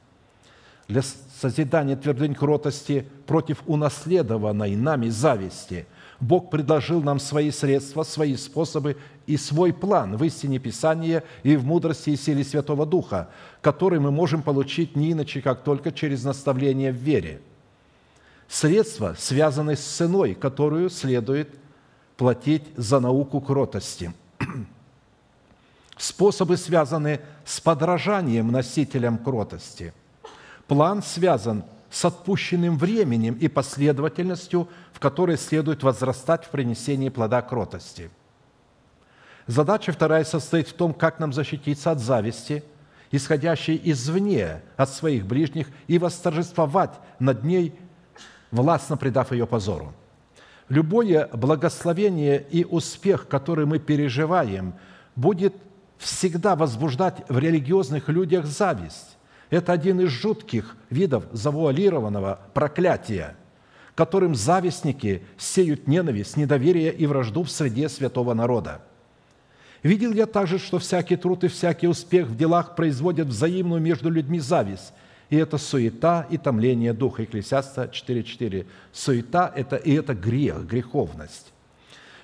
[0.88, 1.02] Для
[1.40, 5.88] созидания твердынь кротости против унаследованной нами зависти
[6.20, 11.64] Бог предложил нам свои средства, свои способы и свой план в истине Писания и в
[11.64, 13.30] мудрости и силе Святого Духа,
[13.62, 17.42] который мы можем получить не иначе, как только через наставление в вере–
[18.50, 21.50] средства, связанные с ценой, которую следует
[22.18, 24.12] платить за науку кротости.
[25.98, 29.94] Способы связаны с подражанием носителям кротости.
[30.68, 38.10] План связан с отпущенным временем и последовательностью, в которой следует возрастать в принесении плода кротости.
[39.48, 42.64] Задача вторая состоит в том, как нам защититься от зависти,
[43.12, 47.74] исходящей извне от своих ближних, и восторжествовать над ней
[48.52, 49.94] властно предав ее позору.
[50.68, 54.76] Любое благословение и успех, который мы переживаем,
[55.16, 55.56] будет
[55.98, 59.18] всегда возбуждать в религиозных людях зависть.
[59.50, 63.36] Это один из жутких видов завуалированного проклятия,
[63.96, 68.82] которым завистники сеют ненависть, недоверие и вражду в среде святого народа.
[69.82, 74.40] Видел я также, что всякий труд и всякий успех в делах производят взаимную между людьми
[74.40, 74.94] зависть–
[75.30, 77.22] и это суета и томление духа.
[77.22, 78.66] Екклесиаста 4.4.
[78.92, 81.54] Суета– это, и это грех, греховность.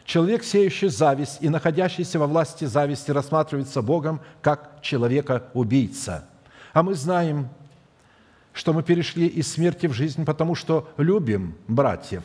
[0.06, 6.26] Человек, сеющий зависть и находящийся во власти зависти, рассматривается Богом как человека-убийца.
[6.74, 7.50] А мы знаем,
[8.54, 12.24] что мы перешли из смерти в жизнь, потому что любим братьев.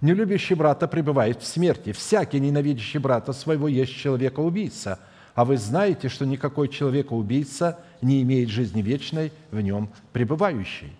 [0.00, 1.92] Нелюбящий брата пребывает в смерти.
[1.92, 4.98] Всякий ненавидящий брата своего есть человека-убийца–
[5.34, 10.92] а вы знаете, что никакой человека-убийца не имеет жизни вечной в нем пребывающей.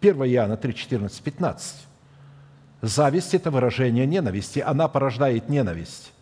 [0.00, 1.86] 1 Иоанна 3, 14, 15.
[2.80, 4.60] Зависть– это выражение ненависти.
[4.60, 6.12] Она порождает ненависть.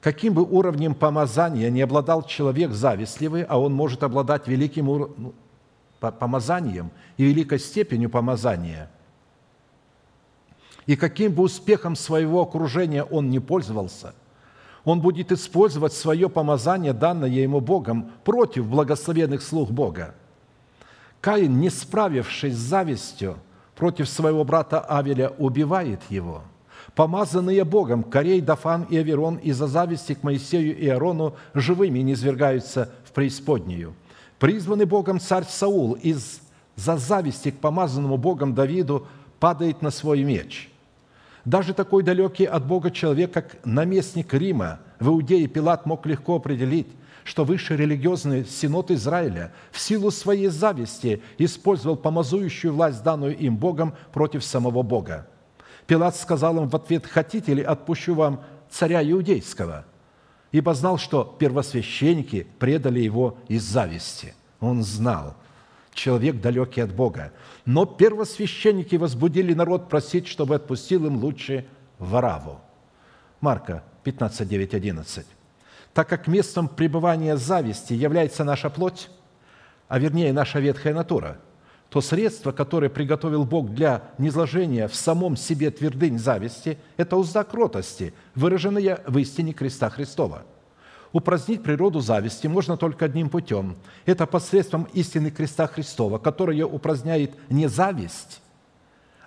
[0.00, 5.14] Каким бы уровнем помазания не обладал человек завистливый, а он может обладать великим ур...
[5.16, 5.34] Ну,
[5.98, 8.90] помазанием и великой степенью помазания,
[10.84, 14.14] и каким бы успехом своего окружения он не пользовался–
[14.86, 20.14] он будет использовать свое помазание, данное ему Богом, против благословенных слуг Бога.
[21.20, 23.36] Каин, не справившись с завистью
[23.74, 26.42] против своего брата Авеля, убивает его.
[26.94, 32.92] Помазанные Богом Корей, Дафан и Аверон из-за зависти к Моисею и Аарону живыми не низвергаются
[33.04, 33.92] в преисподнюю.
[34.38, 39.08] Призванный Богом царь Саул из-за зависти к помазанному Богом Давиду
[39.40, 40.70] падает на свой меч–
[41.46, 46.88] даже такой далекий от Бога человек, как наместник Рима в Иудее Пилат мог легко определить,
[47.22, 53.94] что высший религиозный синод Израиля в силу своей зависти использовал помазующую власть, данную им Богом,
[54.12, 55.28] против самого Бога.
[55.86, 59.84] Пилат сказал им в ответ, «Хотите ли, отпущу вам царя иудейского?»
[60.50, 64.34] Ибо знал, что первосвященники предали его из зависти.
[64.58, 65.36] Он знал.
[65.96, 67.32] Человек далекий от Бога.
[67.64, 71.66] Но первосвященники возбудили народ просить, чтобы отпустил им лучше
[71.98, 72.60] Вараву.
[73.40, 75.26] Марка 15, 9, 11.
[75.92, 79.10] Так как местом пребывания зависти является наша плоть,
[79.88, 81.38] а вернее наша ветхая натура,
[81.88, 88.12] то средство, которое приготовил Бог для низложения в самом себе твердынь зависти, это узда кротости,
[88.34, 90.44] выраженная в истине креста Христова–
[91.12, 93.76] Упразднить природу зависти можно только одним путем.
[94.04, 98.40] Это посредством истины креста Христова, которая упраздняет не зависть,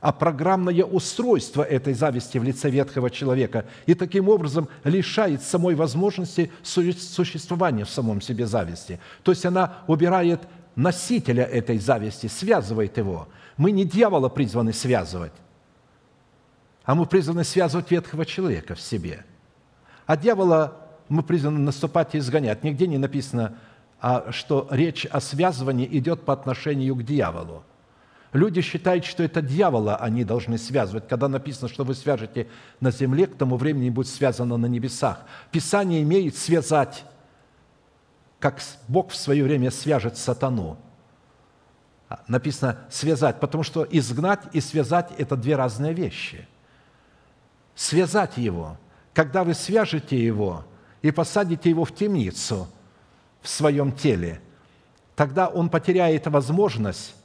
[0.02, 6.52] а программное устройство этой зависти в лице ветхого человека и таким образом лишает самой возможности
[6.64, 9.00] существования в самом себе зависти.
[9.24, 10.42] То есть она убирает
[10.76, 13.28] носителя этой зависти, связывает его.
[13.58, 15.34] Мы не дьявола призваны связывать,
[16.84, 19.26] а мы призваны связывать ветхого человека в себе.
[20.06, 22.64] А дьявола мы призваны наступать и изгонять.
[22.64, 23.58] Нигде не написано,
[24.00, 27.64] а что речь о связывании идет по отношению к дьяволу.
[28.32, 31.08] Люди считают, что это дьявола они должны связывать.
[31.08, 32.48] Когда написано, что вы свяжете
[32.80, 35.26] на земле, к тому времени будет связано на небесах.
[35.52, 37.04] Писание имеет связать,
[38.40, 40.78] как Бог в свое время свяжет сатану.
[42.08, 46.48] А, написано связать, потому что изгнать и связать– это две разные вещи.
[47.74, 48.78] Связать его.
[49.14, 50.66] Когда вы свяжете его–
[51.02, 52.68] и посадите его в темницу
[53.42, 54.42] в своем теле,
[55.16, 57.16] тогда он потеряет возможность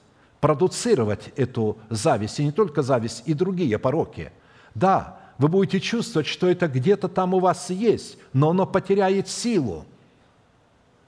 [0.40, 4.30] продуцировать эту зависть, и не только зависть, и другие пороки.
[4.74, 9.86] Да, вы будете чувствовать, что это где-то там у вас есть, но оно потеряет силу.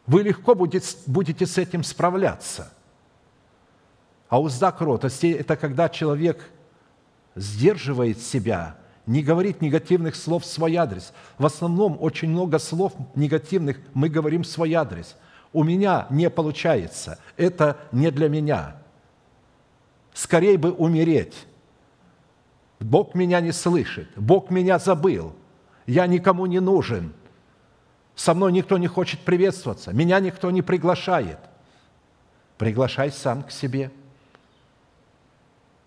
[0.06, 2.72] Вы легко будете, с этим справляться.
[4.28, 6.50] А узда кротости– это когда человек
[7.36, 8.76] сдерживает себя–
[9.06, 11.12] не говорить негативных слов в свой адрес.
[11.38, 15.16] В основном очень много слов негативных мы говорим в свой адрес.
[15.52, 18.76] У меня не получается, это не для меня.
[20.12, 21.46] Скорей бы умереть.
[22.80, 25.34] Бог меня не слышит, Бог меня забыл,
[25.86, 27.14] я никому не нужен,
[28.14, 31.38] со мной никто не хочет приветствоваться, меня никто не приглашает.
[32.58, 33.90] Приглашай сам к себе–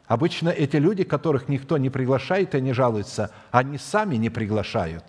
[0.10, 5.04] Обычно эти люди, которых никто не приглашает и не жалуются, они сами не приглашают.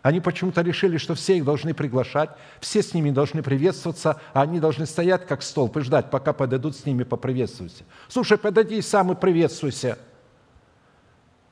[0.00, 4.58] Они почему-то решили, что все их должны приглашать, все с ними должны приветствоваться, а они
[4.58, 7.84] должны стоять как столб и ждать, пока подойдут с ними поприветствуйся.
[8.08, 9.98] Слушай, подойди и сам и приветствуйся.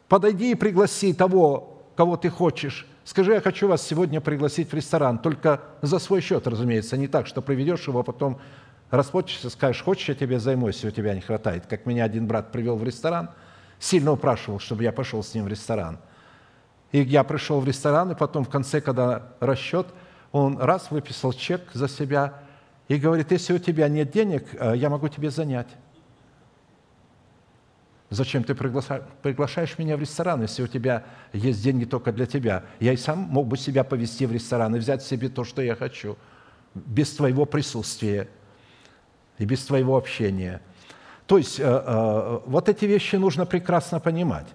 [0.08, 2.86] Подойди и пригласи того, кого ты хочешь.
[3.04, 7.26] Скажи, я хочу вас сегодня пригласить в ресторан, только за свой счет, разумеется, не так,
[7.26, 8.38] что приведешь его, а потом
[8.90, 11.66] расплатишься, скажешь, хочешь, я тебе займусь, у тебя не хватает.
[11.66, 13.30] Как меня один брат привел в ресторан,
[13.78, 15.98] сильно упрашивал, чтобы я пошел с ним в ресторан.
[16.92, 19.86] И я пришел в ресторан, и потом в конце, когда расчет,
[20.32, 22.34] он раз выписал чек за себя
[22.88, 25.68] и говорит, если у тебя нет денег, э, я могу тебе занять.
[28.10, 32.64] Зачем ты приглашаешь меня в ресторан, если у тебя есть деньги только для тебя?
[32.80, 35.74] Я и сам мог бы себя повести в ресторан и взять себе то, что я
[35.74, 36.16] хочу,
[36.74, 38.28] без твоего присутствия
[39.38, 40.60] и без твоего общения.
[41.26, 44.46] То есть э, э, вот эти вещи нужно прекрасно понимать.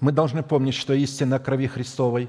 [0.00, 2.28] Мы должны помнить, что истина крови Христовой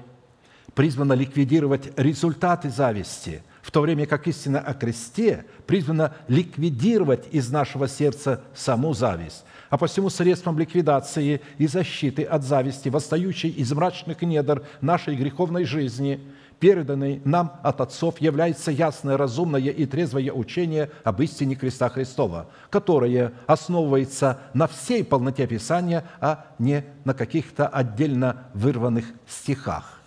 [0.73, 7.87] призвана ликвидировать результаты зависти, в то время как истина о кресте призвана ликвидировать из нашего
[7.87, 9.43] сердца саму зависть.
[9.69, 16.19] А посему средством ликвидации и защиты от зависти, восстающей из мрачных недр нашей греховной жизни–
[16.59, 23.33] переданный нам от отцов, является ясное, разумное и трезвое учение об истине креста Христова, которое
[23.47, 29.99] основывается на всей полноте Писания, а не на каких-то отдельно вырванных стихах.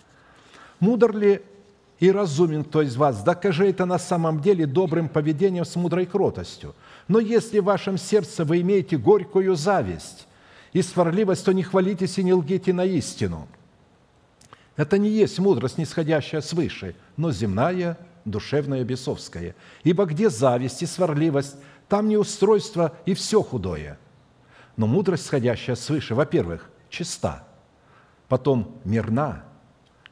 [0.80, 1.42] Мудр ли
[1.98, 6.74] и разумен кто из вас, докажи это на самом деле добрым поведением с мудрой кротостью.
[7.08, 10.26] Но если в вашем сердце вы имеете горькую зависть
[10.72, 13.48] и сварливость, то не хвалитесь и не лгите на истину–
[14.76, 19.54] это не есть мудрость, нисходящая свыше, но земная, душевная, бесовская.
[19.84, 21.56] Ибо где зависть и сварливость,
[21.88, 23.98] там неустройство и все худое.
[24.76, 27.44] Но мудрость, сходящая свыше, во-первых, чиста,
[28.28, 29.44] потом мирна,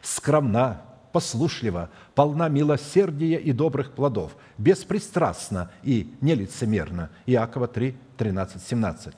[0.02, 0.82] скромна,
[1.12, 7.10] послушлива, полна милосердия и добрых плодов, беспристрастна и нелицемерна.
[7.26, 9.14] Иакова 3, 13, 17.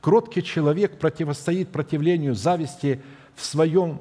[0.00, 3.00] Кроткий человек противостоит противлению зависти
[3.36, 4.00] в своем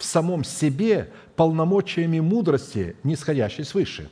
[0.00, 4.08] в самом себе полномочиями мудрости, нисходящей свыше,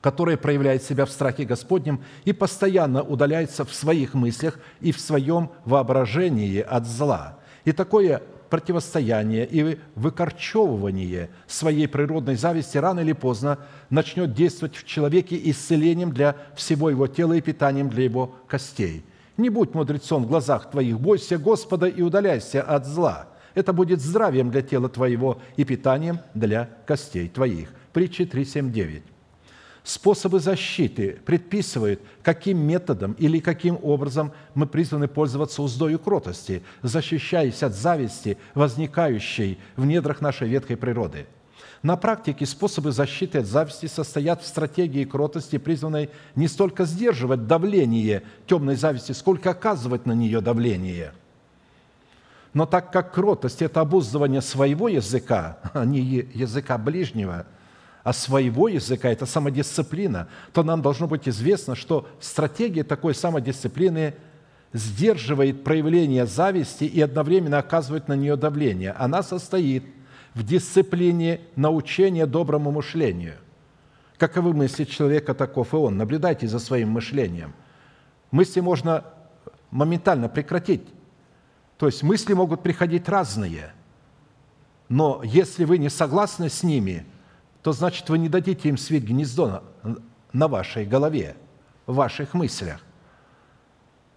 [0.00, 5.50] которая проявляет себя в страхе Господнем и постоянно удаляется в своих мыслях и в своем
[5.66, 7.38] воображении от зла.
[7.66, 13.58] И такое противостояние и выкорчевывание своей природной зависти рано или поздно
[13.90, 19.04] начнет действовать в человеке исцелением для всего его тела и питанием для его костей.
[19.36, 23.28] Не будь мудрецом в глазах твоих, бойся Господа и удаляйся от зла.
[23.54, 27.70] Это будет здравием для тела твоего и питанием для костей твоих.
[27.92, 29.02] Притчи 3.7.9
[29.84, 37.74] способы защиты предписывают, каким методом или каким образом мы призваны пользоваться уздою кротости, защищаясь от
[37.74, 41.26] зависти, возникающей в недрах нашей ветхой природы.
[41.82, 48.22] На практике способы защиты от зависти состоят в стратегии кротости, призванной не столько сдерживать давление
[48.46, 51.12] темной зависти, сколько оказывать на нее давление.
[52.54, 57.46] Но так как кротость– это обуздывание своего языка, а не языка ближнего–
[58.04, 64.14] а своего языка, это самодисциплина, то нам должно быть известно, что стратегия такой самодисциплины
[64.74, 68.92] сдерживает проявление зависти и одновременно оказывает на нее давление.
[68.92, 69.84] Она состоит
[70.34, 73.36] в дисциплине научения доброму мышлению.
[74.18, 75.96] Каковы мысли человека, таков и он.
[75.96, 77.54] Наблюдайте за своим мышлением.
[78.30, 79.04] Мысли можно
[79.70, 80.82] моментально прекратить.
[81.78, 83.72] То есть мысли могут приходить разные.
[84.88, 87.06] Но если вы не согласны с ними–
[87.64, 89.62] то значит вы не дадите им свить гнездо
[90.34, 91.34] на вашей голове,
[91.86, 92.78] в ваших мыслях.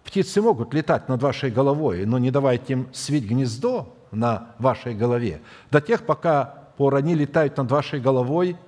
[0.04, 5.40] Птицы могут летать над вашей головой, но не давайте им свить гнездо на вашей голове.
[5.70, 6.44] До тех, пока
[6.76, 8.58] пор они летают над вашей головой,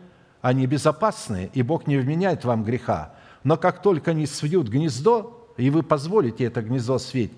[0.40, 3.12] они безопасны, и Бог не вменяет вам греха.
[3.44, 7.32] Но как только они свьют гнездо, и вы позволите это гнездо свить,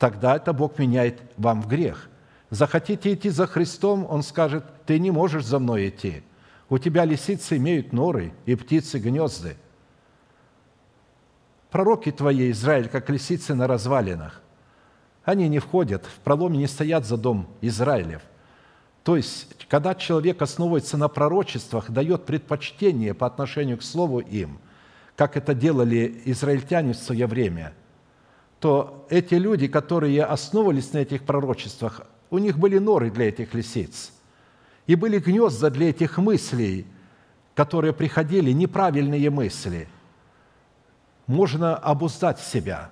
[0.00, 2.08] тогда это Бог меняет вам в грех.
[2.48, 6.24] Захотите идти за Христом, Он скажет, ты не можешь за мной идти.
[6.70, 9.56] У тебя лисицы имеют норы и птицы гнезды.
[11.70, 14.40] Пророки твои, Израиль, как лисицы на развалинах.
[15.22, 18.22] Они не входят, в проломе не стоят за дом Израилев.
[19.04, 24.60] То есть, когда человек основывается на пророчествах, дает предпочтение по отношению к слову им,
[25.14, 27.74] как это делали израильтяне в свое время,
[28.60, 34.12] то эти люди, которые основывались на этих пророчествах, у них были норы для этих лисиц–
[34.90, 36.84] и были гнезда для этих мыслей,
[37.54, 39.86] которые приходили, неправильные мысли.
[41.28, 42.90] Можно обуздать себя.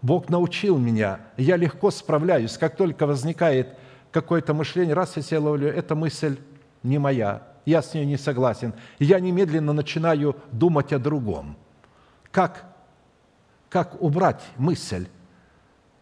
[0.00, 2.56] Бог научил меня, я легко справляюсь.
[2.56, 3.76] Как только возникает
[4.12, 6.38] какое-то мышление, раз я себя ловлю, эта мысль
[6.82, 8.72] не моя, я с ней не согласен.
[8.98, 11.54] Я немедленно начинаю думать о другом.
[12.30, 12.69] Как,
[13.70, 15.08] как убрать мысль?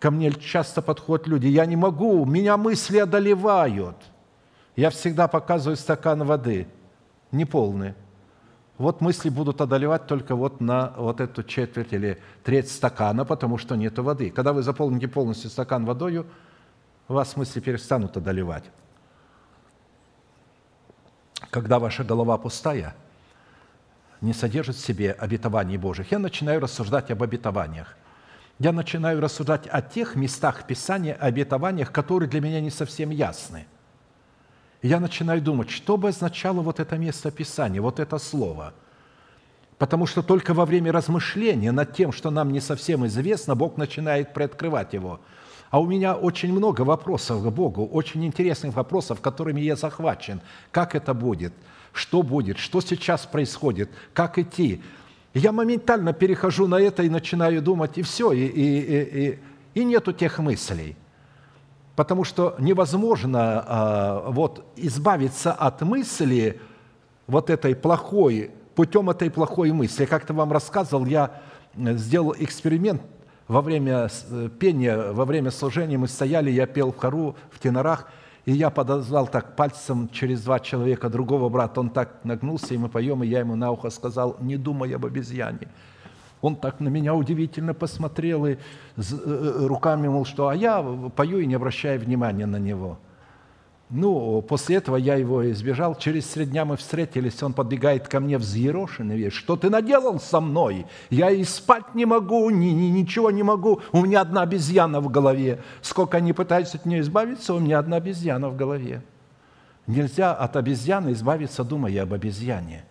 [0.00, 3.96] Ко мне часто подходят люди, я не могу, меня мысли одолевают–
[4.78, 6.68] я всегда показываю стакан воды,
[7.32, 7.94] неполный.
[8.76, 13.74] Вот мысли будут одолевать только вот на вот эту четверть или треть стакана, потому что
[13.74, 14.30] нет воды.
[14.30, 16.24] Когда вы заполните полностью стакан водой,
[17.08, 18.70] вас мысли перестанут одолевать.
[21.50, 22.94] Когда ваша голова пустая,
[24.20, 27.96] не содержит в себе обетований Божьих, я начинаю рассуждать об обетованиях.
[28.58, 33.66] Я начинаю рассуждать о тех местах Писания, обетованиях, которые для меня не совсем ясны–
[34.82, 38.74] я начинаю думать, что бы означало вот это место Писания, вот это слово.
[39.76, 44.34] Потому что только во время размышления над тем, что нам не совсем известно, Бог начинает
[44.34, 45.20] приоткрывать его.
[45.70, 50.40] А у меня очень много вопросов к Богу, очень интересных вопросов, которыми я захвачен.
[50.70, 51.52] Как это будет?
[51.93, 52.59] Что будет?
[52.59, 53.91] Что сейчас происходит?
[54.12, 54.82] Как идти?
[55.34, 59.39] Я моментально перехожу на это и начинаю думать, и все, и, и, и, и,
[59.74, 60.97] и нету тех мыслей–
[61.99, 66.61] потому что невозможно а, вот, избавиться от мысли
[67.26, 70.05] вот этой плохой, путем этой плохой мысли.
[70.05, 71.43] Как-то вам рассказывал, я
[71.76, 73.03] сделал эксперимент
[73.49, 78.07] во время э, пения, во время служения мы стояли, я пел в хору, в тенорах,
[78.49, 82.88] и я подозвал так пальцем через два человека другого брата, он так нагнулся, и мы
[82.88, 85.68] поем, и я ему на ухо сказал, не думай об обезьяне.
[86.40, 88.57] Он так на меня удивительно посмотрел и э,
[88.96, 90.82] э, руками, мол, что, а я
[91.14, 92.99] пою и не обращаю внимания на него.
[93.91, 95.95] Ну, после этого я его избежал.
[95.95, 99.32] Через три дня мы встретились, он подбегает ко мне взъерошенный весь.
[99.32, 100.86] Что ты наделал со мной?
[101.09, 103.80] Я и спать не могу, ни, ни, ничего не могу.
[103.93, 105.62] У меня одна обезьяна в голове.
[105.80, 109.03] Сколько они пытаются от нее избавиться, у меня одна обезьяна в голове.
[109.86, 112.84] Нельзя от обезьяны избавиться, думая об обезьяне.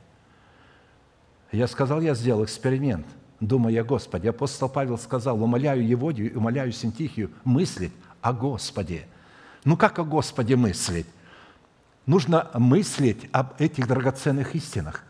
[1.51, 3.05] Я сказал, я сделал эксперимент–
[3.39, 4.29] думая о Господе.
[4.29, 9.07] Апостол Павел сказал, умоляю Еводию умоляю Синтихию мыслить о Господе.
[9.67, 11.07] Ну как о Господе мыслить?
[12.05, 15.03] Нужно мыслить об этих драгоценных истинах.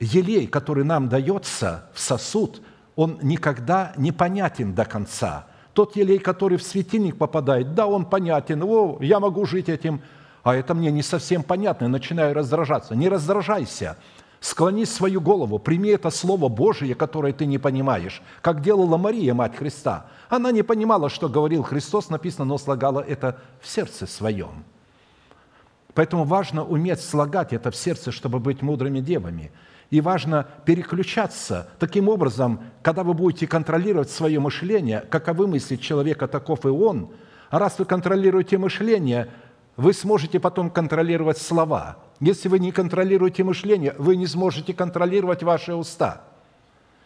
[0.00, 2.62] Елей, который нам дается в сосуд,
[2.96, 5.44] он никогда не понятен до конца.
[5.74, 10.00] Тот елей, который в светильник попадает, да, он понятен, о, я могу жить этим,
[10.42, 12.94] а это мне не совсем понятно, я начинаю раздражаться.
[12.94, 13.98] Не раздражайся,
[14.42, 19.56] склони свою голову, прими это Слово Божие, которое ты не понимаешь, как делала Мария, Мать
[19.56, 20.06] Христа.
[20.28, 24.64] Она не понимала, что говорил Христос, написано, но слагала это в сердце своем.
[25.94, 29.52] Поэтому важно уметь слагать это в сердце, чтобы быть мудрыми девами.
[29.90, 36.64] И важно переключаться таким образом, когда вы будете контролировать свое мышление, каковы мысли человека, таков
[36.64, 37.10] и он.
[37.50, 39.28] А раз вы контролируете мышление,
[39.76, 41.98] вы сможете потом контролировать слова.
[42.20, 46.22] Если вы не контролируете мышление, вы не сможете контролировать ваши уста.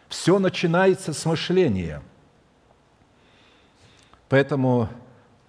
[0.09, 2.03] Все начинается с мышления.
[4.29, 4.89] Поэтому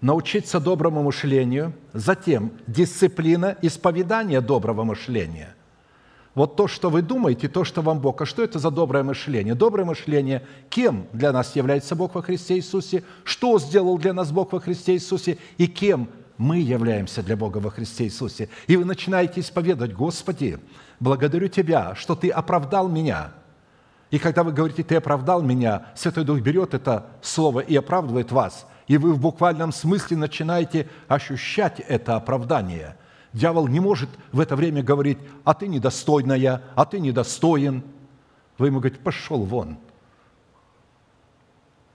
[0.02, 5.56] научиться доброму мышлению, затем дисциплина исповедания доброго мышления.
[6.36, 8.22] Вот то, что вы думаете, то, что вам Бог.
[8.22, 9.56] А что это за доброе мышление?
[9.56, 14.54] Доброе мышление, кем для нас является Бог во Христе Иисусе, что сделал для нас Бог
[14.54, 18.50] во Христе Иисусе и кем мы являемся для Бога во Христе Иисусе.
[18.68, 20.60] И вы начинаете исповедовать, Господи,
[21.00, 23.32] благодарю Тебя, что Ты оправдал меня.
[24.12, 28.66] И когда вы говорите, Ты оправдал меня, Святой Дух берет это слово и оправдывает вас–
[28.88, 32.98] и вы в буквальном смысле начинаете ощущать это оправдание.
[33.34, 37.84] Дьявол не может в это время говорить, а ты недостойная, а ты недостоин.
[38.58, 39.78] Вы ему говорите, пошел вон.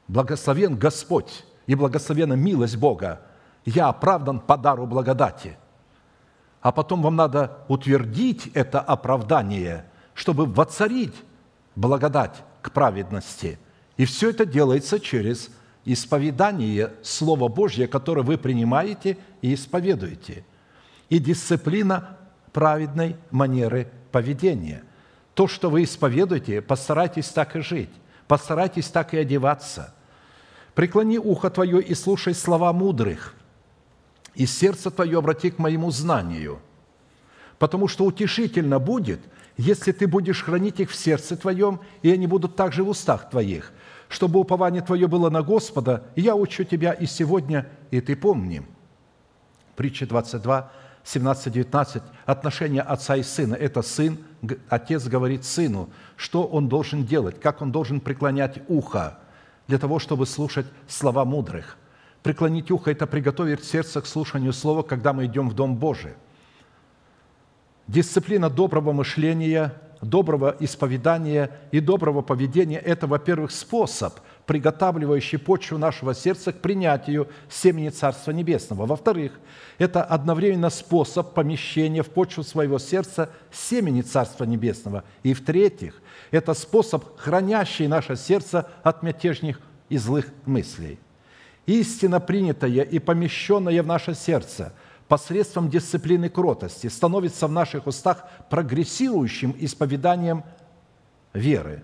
[0.06, 3.22] Благословен Господь и благословена милость Бога.
[3.64, 5.56] Я оправдан по дару благодати.
[6.60, 9.84] А потом вам надо утвердить это оправдание,
[10.14, 11.14] чтобы воцарить
[11.74, 13.58] благодать к праведности.
[13.96, 15.50] И все это делается через
[15.84, 20.44] исповедание Слова Божьего, которое вы принимаете и исповедуете,
[21.08, 22.16] и дисциплина
[22.52, 24.84] праведной манеры поведения.
[25.34, 27.90] То, что вы исповедуете, постарайтесь так и жить,
[28.28, 29.94] постарайтесь так и одеваться.
[30.74, 33.34] Преклони ухо твое и слушай слова мудрых,
[34.34, 36.60] и сердце твое обрати к моему знанию,
[37.58, 39.20] потому что утешительно будет,
[39.56, 43.72] если ты будешь хранить их в сердце твоем, и они будут также в устах твоих–
[44.12, 48.62] чтобы упование твое было на Господа, я учу тебя и сегодня, и ты помни».
[49.74, 50.70] Притча 22,
[51.02, 52.02] 17, 19.
[52.26, 54.18] Отношения отца и сына– это сын,
[54.68, 59.18] отец говорит сыну, что он должен делать, как он должен преклонять ухо
[59.66, 61.78] для того, чтобы слушать слова мудрых.
[62.22, 66.12] Преклонить ухо– это приготовить сердце к слушанию слова, когда мы идем в Дом Божий.
[67.88, 76.52] Дисциплина доброго мышления доброго исповедания и доброго поведения– это, во-первых, способ, приготавливающий почву нашего сердца
[76.52, 78.84] к принятию семени Царства Небесного.
[78.84, 79.38] Во-вторых,
[79.78, 85.04] это одновременно способ помещения в почву своего сердца семени Царства Небесного.
[85.22, 86.02] И в-третьих,
[86.32, 90.98] это способ, хранящий наше сердце от мятежных и злых мыслей.
[91.66, 94.72] Истина, принятая и помещенная в наше сердце–
[95.12, 100.42] посредством дисциплины кротости становится в наших устах прогрессирующим исповеданием
[101.34, 101.82] веры.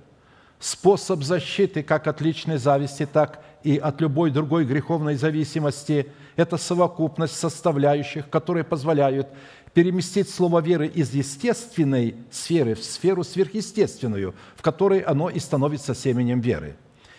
[0.58, 7.36] Способ защиты как от личной зависти, так и от любой другой греховной зависимости– это совокупность
[7.36, 9.28] составляющих, которые позволяют
[9.74, 16.40] переместить слово веры из естественной сферы в сферу сверхъестественную, в которой оно и становится семенем
[16.40, 16.78] веры.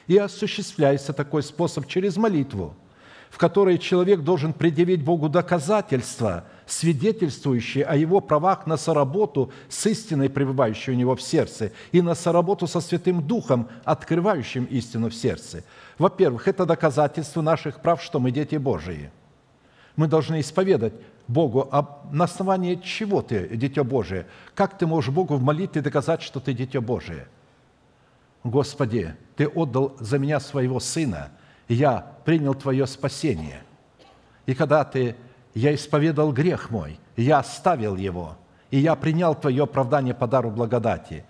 [0.09, 2.75] И осуществляется такой способ через молитву–
[3.29, 10.29] в которой человек должен предъявить Богу доказательства, свидетельствующие о его правах на соработу с истиной,
[10.29, 15.63] пребывающей у него в сердце, и на соработу со Святым Духом, открывающим истину в сердце.
[15.97, 19.11] Во-первых, это доказательство наших прав, что мы дети Божии.
[19.95, 20.93] Мы должны исповедать
[21.27, 24.25] Богу, а на основании чего ты дитя Божие?
[24.55, 27.27] Как ты можешь Богу в молитве доказать, что ты дитя Божие?
[28.43, 31.31] Господи, Ты отдал за меня своего Сына–
[31.69, 33.61] я принял Твое спасение.
[34.45, 35.15] И когда Ты,
[35.53, 38.37] я исповедал грех мой, я оставил его,
[38.71, 41.23] и я принял Твое оправдание по дару благодати.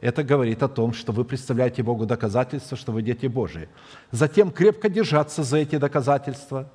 [0.00, 3.68] Это говорит о том, что вы представляете Богу доказательства, что вы дети Божии.
[4.10, 6.68] Затем крепко держаться за эти доказательства.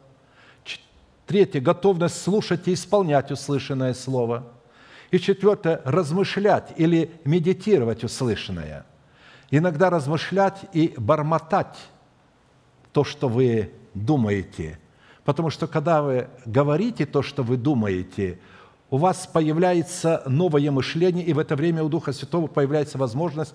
[1.26, 4.48] Третье– готовность слушать и исполнять услышанное слово.
[5.12, 8.86] И четвертое– размышлять или медитировать услышанное.
[9.50, 11.78] Иногда размышлять и бормотать
[12.92, 14.80] то, что вы думаете.
[15.24, 18.40] Потому что когда вы говорите то, что вы думаете,
[18.90, 23.54] у вас появляется новое мышление, и в это время у Духа Святого появляется возможность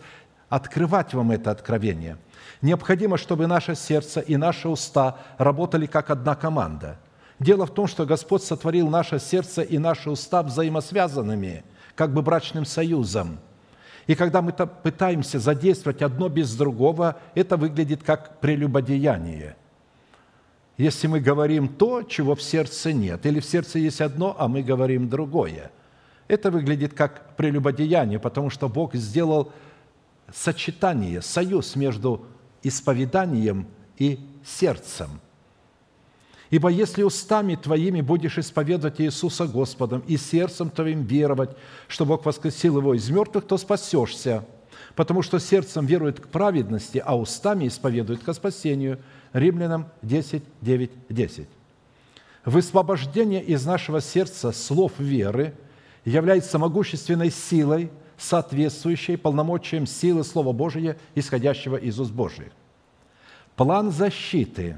[0.48, 2.18] открывать вам это откровение.
[2.60, 6.98] Необходимо, чтобы наше сердце и наши уста работали как одна команда.
[7.38, 11.64] Дело в том, что Господь сотворил наше сердце и наши уста взаимосвязанными,
[11.94, 13.38] как бы брачным союзом–
[14.06, 19.56] и когда мы пытаемся задействовать одно без другого, это выглядит как прелюбодеяние.
[20.76, 24.62] если мы говорим то, чего в сердце нет, или в сердце есть одно, а мы
[24.62, 25.70] говорим другое.
[26.26, 29.52] Это выглядит как прелюбодеяние, потому что Бог сделал
[30.32, 32.24] сочетание, союз между
[32.62, 33.66] исповеданием
[33.98, 35.20] и сердцем.
[36.52, 41.56] Ибо если устами твоими будешь исповедовать Иисуса Господом и сердцем твоим веровать,
[41.88, 44.44] что Бог воскресил его из мертвых, то спасешься,
[44.94, 48.98] потому что сердцем верует к праведности, а устами исповедует ко спасению–
[49.32, 51.48] Римлянам 10, 9, 10.
[52.44, 55.54] Высвобождение из нашего сердца слов веры
[56.04, 62.52] является могущественной силой, соответствующей полномочиям силы Слова Божия, исходящего из уст Божьих.
[63.56, 64.76] План защиты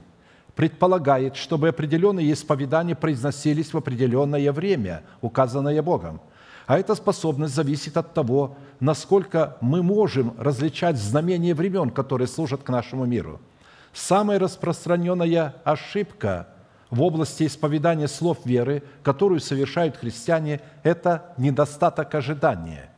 [0.56, 6.20] предполагает, чтобы определенные исповедания произносились в определенное время, указанное Богом.
[6.66, 12.68] А эта способность зависит от того, насколько мы можем различать знамения времен, которые служат к
[12.68, 13.40] нашему миру–
[13.94, 16.48] Самая распространенная ошибка
[16.90, 22.90] в области исповедания слов веры, которую совершают христиане, это недостаток ожидания.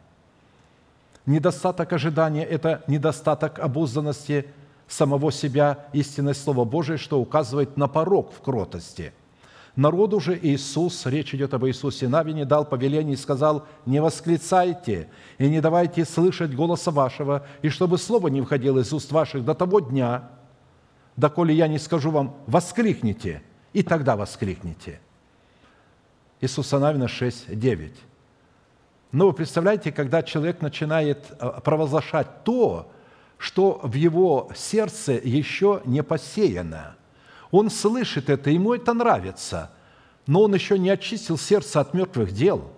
[1.26, 4.46] Недостаток ожидания– это недостаток обузданности
[4.88, 9.12] самого себя истинность Слова Божия, что указывает на порог в кротости.
[9.74, 15.48] Народу же Иисус, речь идет об Иисусе Навине, дал повеление и сказал, «Не восклицайте и
[15.48, 19.80] не давайте слышать голоса вашего, и чтобы слово не входило из уст ваших до того
[19.80, 20.30] дня,
[21.16, 23.42] доколе я не скажу вам, воскликните,
[23.74, 25.00] и тогда воскликните.
[26.40, 27.92] Иисуса Навина 6, 9.
[29.12, 32.90] Но вы представляете, когда человек начинает э, провозглашать то,
[33.38, 36.96] что в его сердце еще не посеяно.
[37.50, 39.70] Он слышит это, ему это нравится,
[40.26, 42.70] но он еще не очистил сердце от мертвых дел,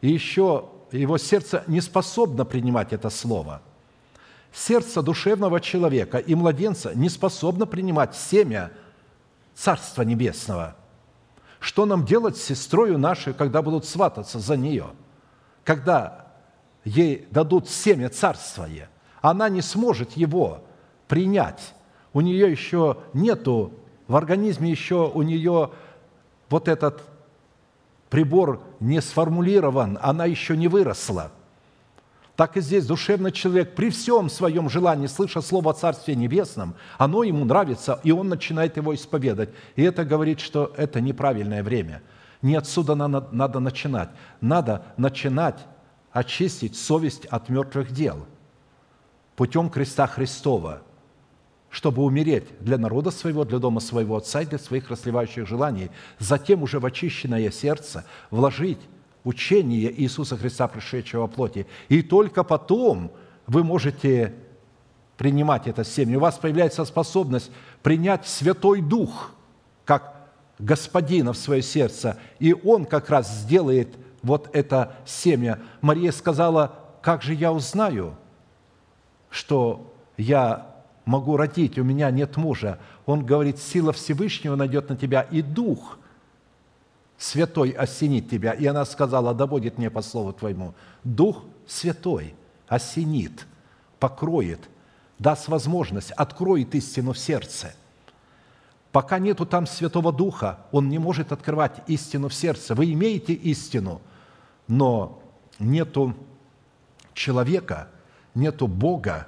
[0.00, 3.62] и еще его сердце не способно принимать это слово–
[4.52, 8.72] Сердце душевного человека и младенца не способно принимать семя
[9.54, 10.76] Царства Небесного.
[11.60, 14.86] Что нам делать с сестрою нашей, когда будут свататься за нее?
[15.62, 16.26] Когда
[16.84, 18.88] ей дадут семя Царствие,
[19.20, 20.62] она не сможет его
[21.08, 21.74] принять.
[22.12, 23.72] У нее еще нету,
[24.08, 25.70] в организме еще у нее
[26.48, 27.02] вот этот
[28.08, 31.30] прибор не сформулирован, она еще не выросла–
[32.40, 37.22] так и здесь душевный человек при всем своем желании, слыша слово о Царстве Небесном, оно
[37.22, 39.50] ему нравится, и он начинает его исповедать.
[39.76, 42.00] И это говорит, что это неправильное время.
[42.40, 44.08] Не отсюда надо, надо начинать.
[44.40, 45.58] Надо начинать
[46.12, 48.24] очистить совесть от мертвых дел
[49.40, 50.82] путем креста Христова,
[51.70, 56.62] чтобы умереть для народа своего, для дома своего Отца и для своих расливающих желаний, затем
[56.62, 58.80] уже в очищенное сердце вложить
[59.24, 61.66] учение Иисуса Христа, пришедшего плоти.
[61.88, 63.12] И только потом
[63.46, 64.34] вы можете
[65.16, 66.18] принимать это семя.
[66.18, 67.50] У вас появляется способность
[67.82, 69.32] принять Святой Дух
[69.86, 73.88] как Господина в свое сердце, и Он как раз сделает
[74.22, 75.60] вот это семя.
[75.80, 78.18] Мария сказала, как же я узнаю,
[79.30, 80.66] что я
[81.04, 82.78] могу родить, у меня нет мужа.
[83.06, 85.98] Он говорит, сила Всевышнего найдет на тебя, и Дух
[87.16, 88.52] Святой осенит тебя.
[88.52, 90.74] И она сказала, да будет мне по слову твоему.
[91.04, 92.34] Дух Святой
[92.66, 93.46] осенит,
[93.98, 94.68] покроет,
[95.18, 97.74] даст возможность, откроет истину в сердце.
[98.90, 102.74] Пока нету там Святого Духа, Он не может открывать истину в сердце.
[102.74, 104.00] Вы имеете истину,
[104.66, 105.22] но
[105.58, 106.16] нету
[107.12, 107.88] человека,
[108.34, 109.26] нету Бога,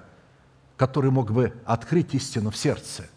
[0.77, 3.09] который мог бы открыть истину в сердце.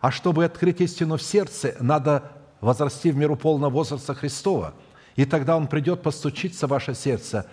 [0.00, 4.74] А чтобы открыть истину в сердце, надо возрасти в меру полного возраста Христова,
[5.16, 7.46] и тогда Он придет постучиться в ваше сердце,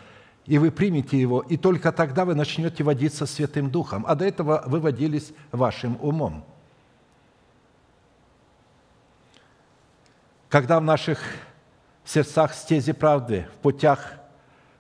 [0.46, 4.64] и вы примете Его, и только тогда вы начнете водиться Святым Духом, а до этого
[4.66, 6.46] вы водились вашим умом.
[10.50, 11.20] Когда в наших
[12.04, 14.14] сердцах стези правды, в путях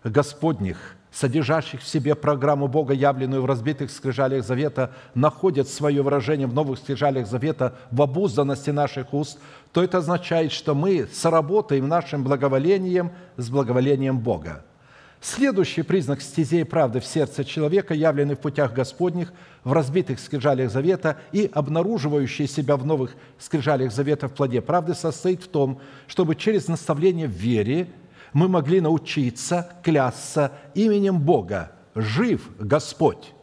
[0.03, 6.53] Господних– содержащих в себе программу Бога, явленную в разбитых скрижалях завета, находят свое выражение в
[6.53, 9.39] новых скрижалях завета в обузданности наших уст,
[9.73, 14.63] то это означает, что мы соработаем нашим благоволением с благоволением Бога.
[15.19, 19.31] Следующий признак стезей правды в сердце человека, явленный в путях Господних,
[19.63, 25.43] в разбитых скрижалях завета и обнаруживающий себя в новых скрижалях завета в плоде правды, состоит
[25.43, 27.87] в том, чтобы через наставление в вере–
[28.33, 31.71] мы могли научиться клясться именем Бога.
[31.95, 33.33] Жив Господь!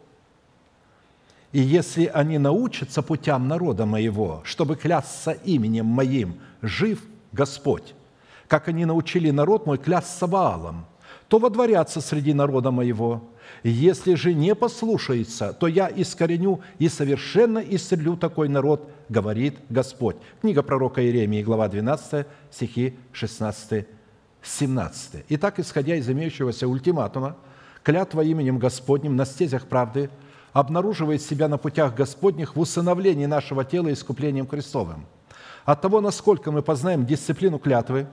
[1.52, 7.94] И если они научатся путям народа моего, чтобы клясться именем моим, жив Господь,
[8.48, 10.86] как они научили народ мой клясться Ваалом,
[11.28, 13.22] то водворятся среди народа моего.
[13.62, 20.16] Если же не послушается, то я искореню и совершенно исцелю такой народ, говорит Господь».
[20.40, 23.86] Книга пророка Иеремии, глава 12, стихи 16
[24.42, 25.24] 17.
[25.28, 27.36] Итак, исходя из имеющегося ультиматума,
[27.82, 30.10] клятва именем Господним на стезях правды
[30.52, 35.06] обнаруживает себя на путях Господних в усыновлении нашего тела искуплением Христовым.
[35.64, 38.06] От того, насколько мы познаем дисциплину клятвы,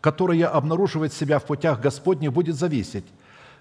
[0.00, 3.04] которая обнаруживает себя в путях Господних, будет зависеть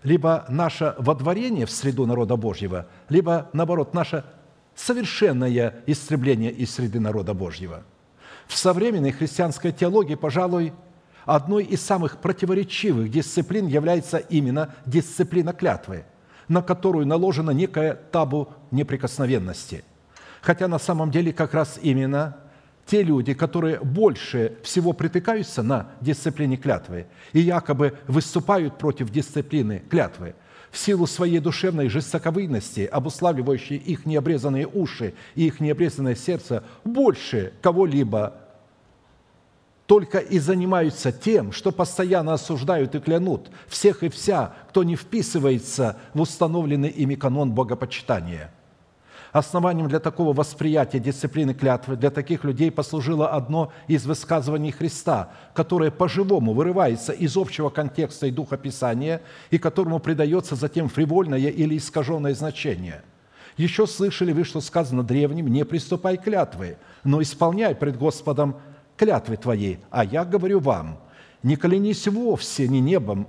[0.03, 4.25] либо наше водворение в среду народа Божьего, либо, наоборот, наше
[4.75, 7.83] совершенное истребление из среды народа Божьего.
[8.47, 10.73] В современной христианской теологии, пожалуй,
[11.25, 16.05] одной из самых противоречивых дисциплин является именно дисциплина клятвы,
[16.47, 19.83] на которую наложена некая табу неприкосновенности.
[20.41, 22.37] Хотя на самом деле как раз именно
[22.85, 30.35] те люди, которые больше всего притыкаются на дисциплине клятвы и якобы выступают против дисциплины клятвы,
[30.73, 38.42] в силу своей душевной жестоковыйности, обуславливающей их необрезанные уши и их необрезанное сердце, больше кого-либо
[39.85, 45.97] только и занимаются тем, что постоянно осуждают и клянут всех и вся, кто не вписывается
[46.13, 48.51] в установленный ими канон богопочитания.
[49.33, 55.89] Основанием для такого восприятия дисциплины клятвы для таких людей послужило одно из высказываний Христа, которое
[55.89, 62.35] по-живому вырывается из общего контекста и духа Писания, и которому придается затем фривольное или искаженное
[62.35, 63.01] значение–
[63.57, 68.55] еще слышали вы, что сказано древним, не приступай клятвы, но исполняй пред Господом
[69.03, 70.97] клятвы твоей, а я говорю вам,
[71.43, 73.27] не клянись вовсе ни небом,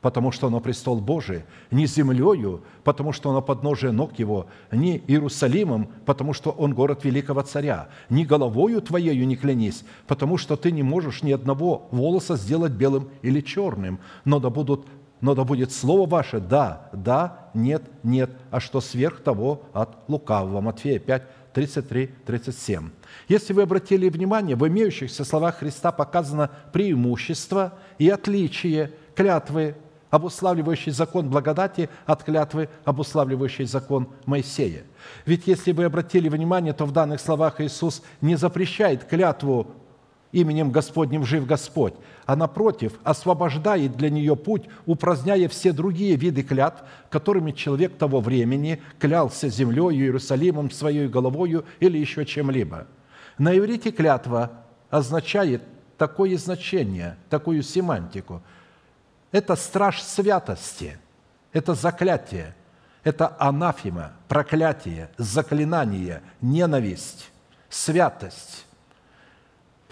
[0.00, 5.88] потому что оно престол Божий, ни землею, потому что оно подножие ног его, ни Иерусалимом,
[6.04, 10.82] потому что он город великого царя, ни головою твоею не клянись, потому что ты не
[10.82, 14.86] можешь ни одного волоса сделать белым или черным, но да будут
[15.20, 20.60] но да будет слово ваше «да», «да», «нет», «нет», а что сверх того от лукавого.
[20.60, 22.90] Матфея 5, 33, 37.
[23.28, 29.76] Если вы обратили внимание, в имеющихся словах Христа показано преимущество и отличие клятвы,
[30.10, 34.82] обуславливающей закон благодати, от клятвы, обуславливающей закон Моисея.
[35.24, 39.68] Ведь если вы обратили внимание, то в данных словах Иисус не запрещает клятву
[40.32, 41.94] именем Господним жив Господь,
[42.26, 48.82] а напротив, освобождает для нее путь, упраздняя все другие виды клятв, которыми человек того времени
[48.98, 52.86] клялся землей, Иерусалимом, своей головою или еще чем-либо.
[53.38, 54.50] На иврите клятва
[54.90, 55.62] означает
[55.98, 58.42] такое значение, такую семантику.
[59.30, 60.98] Это страж святости,
[61.52, 62.54] это заклятие,
[63.04, 67.30] это анафима, проклятие, заклинание, ненависть,
[67.68, 68.66] святость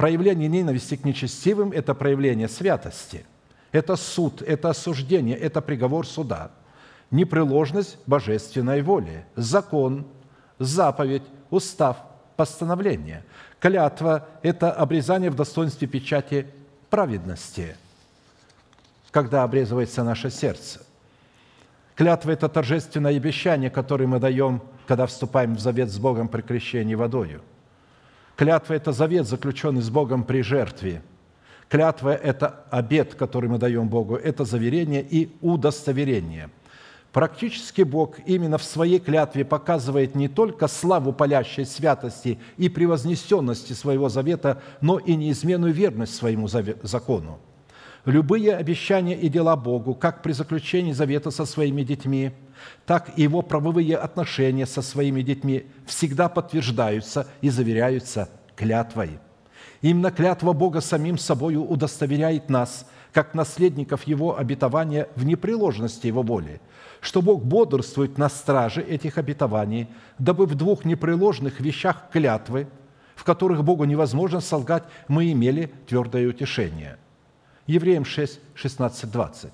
[0.00, 3.26] Проявление ненависти к нечестивым– это проявление святости.
[3.70, 6.52] Это суд, это осуждение, это приговор суда.
[7.10, 10.06] Непреложность божественной воли, закон,
[10.58, 11.98] заповедь, устав,
[12.40, 13.22] постановление.
[13.58, 16.46] Клятва– это обрезание в достоинстве печати
[16.88, 17.76] праведности,
[19.10, 20.80] когда обрезывается наше сердце.
[21.94, 26.94] Клятва– это торжественное обещание, которое мы даем, когда вступаем в завет с Богом при крещении
[26.94, 27.42] водою–
[28.40, 31.02] Клятва– это завет, заключенный с Богом при жертве.
[31.68, 36.48] Клятва– это обет, который мы даем Богу, это заверение и удостоверение.
[37.12, 44.08] Практически Бог именно в своей клятве показывает не только славу палящей святости и превознесенности своего
[44.08, 47.40] завета, но и неизменную верность своему закону.
[48.04, 52.32] Любые обещания и дела Богу, как при заключении завета со своими детьми–
[52.86, 59.18] так и его правовые отношения со своими детьми всегда подтверждаются и заверяются клятвой.
[59.82, 66.60] Именно клятва Бога самим собою удостоверяет нас, как наследников Его обетования в непреложности Его воли,
[67.00, 72.66] что Бог бодрствует на страже этих обетований, дабы в двух непреложных вещах клятвы,
[73.14, 76.96] в которых Богу невозможно солгать, мы имели твердое утешение.
[77.66, 79.50] Евреям 6, 16, 20.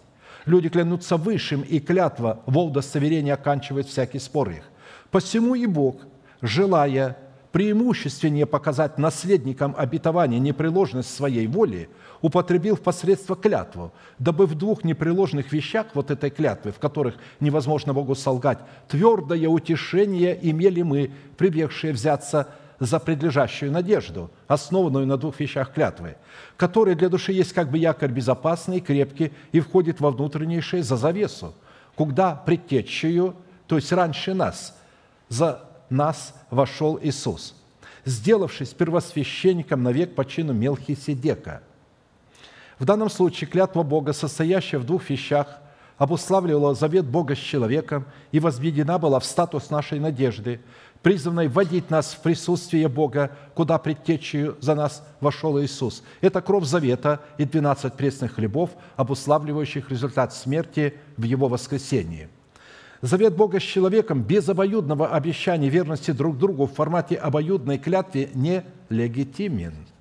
[0.46, 4.62] Люди клянутся высшим, и клятва во удостоверение оканчивает всякий спор их.
[5.10, 5.96] Посему и Бог,
[6.40, 7.16] желая
[7.50, 11.88] преимущественнее показать наследникам обетования непреложность своей воли,
[12.26, 17.94] употребил в посредство клятву, дабы в двух непреложных вещах вот этой клятвы, в которых невозможно
[17.94, 18.58] Богу солгать,
[18.88, 22.48] твердое утешение имели мы, прибегшие взяться
[22.80, 26.16] за предлежащую надежду, основанную на двух вещах клятвы,
[26.56, 31.54] которая для души есть как бы якорь безопасный, крепкий и входит во внутреннейшее за завесу,
[31.94, 33.36] куда предтечью,
[33.68, 34.76] то есть раньше нас,
[35.28, 37.54] за нас вошел Иисус,
[38.04, 41.62] сделавшись первосвященником навек по чину Мелхиседека.
[42.78, 45.60] В данном случае клятва Бога, состоящая в двух вещах,
[45.96, 50.60] обуславливала завет Бога с человеком и возведена была в статус нашей надежды,
[51.00, 56.02] призванной вводить нас в присутствие Бога, куда предтечью за нас вошел Иисус.
[56.20, 62.28] Это кровь завета и 12 пресных хлебов, обуславливающих результат смерти в Его воскресении.
[63.00, 68.64] Завет Бога с человеком без обоюдного обещания верности друг другу в формате обоюдной клятвы не
[68.90, 69.74] легитимен–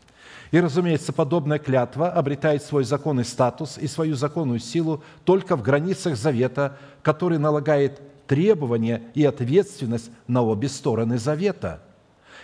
[0.56, 6.16] и, разумеется, подобная клятва обретает свой законный статус и свою законную силу только в границах
[6.16, 11.82] завета, который налагает требования и ответственность на обе стороны завета.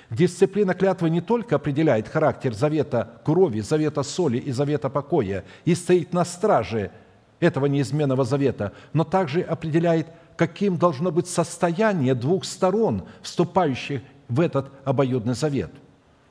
[0.10, 6.12] Дисциплина клятвы не только определяет характер завета крови, завета соли и завета покоя и стоит
[6.12, 6.92] на страже
[7.40, 14.70] этого неизменного завета, но также определяет, каким должно быть состояние двух сторон, вступающих в этот
[14.84, 15.72] обоюдный завет.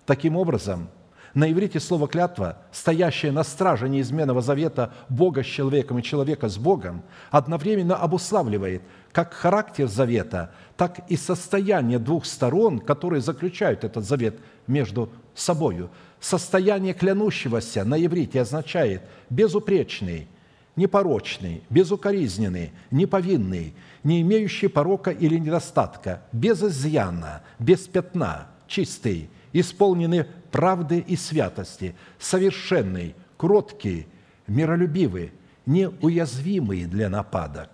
[0.05, 0.91] Таким образом–
[1.35, 6.59] на иврите слово «клятва», стоящее на страже неизменного завета Бога с человеком и человека с
[6.59, 8.83] Богом, одновременно обуславливает
[9.13, 15.91] как характер завета, так и состояние двух сторон, которые заключают этот завет между собою.
[16.21, 20.29] Состояние клянущегося на иврите означает безупречный,
[20.77, 23.75] непорочный, безукоризненный, неповинный,
[24.05, 33.15] не имеющий порока или недостатка, без изъяна, без пятна, чистый, исполненный правды и святости, совершенный,
[33.37, 34.07] кроткий,
[34.47, 35.33] миролюбивый,
[35.67, 37.69] неуязвимый для нападок.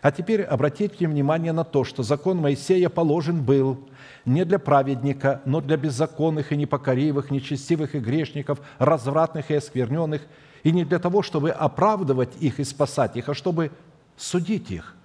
[0.00, 3.88] А теперь обратите внимание на то, что закон Моисея положен был
[4.24, 10.22] не для праведника, но для беззаконных и непокоривых, нечестивых и грешников, развратных и оскверненных,
[10.64, 13.70] и не для того, чтобы оправдывать их и спасать их, а чтобы
[14.16, 14.96] судить их,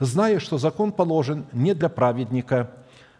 [0.00, 2.70] зная, что закон положен не для праведника–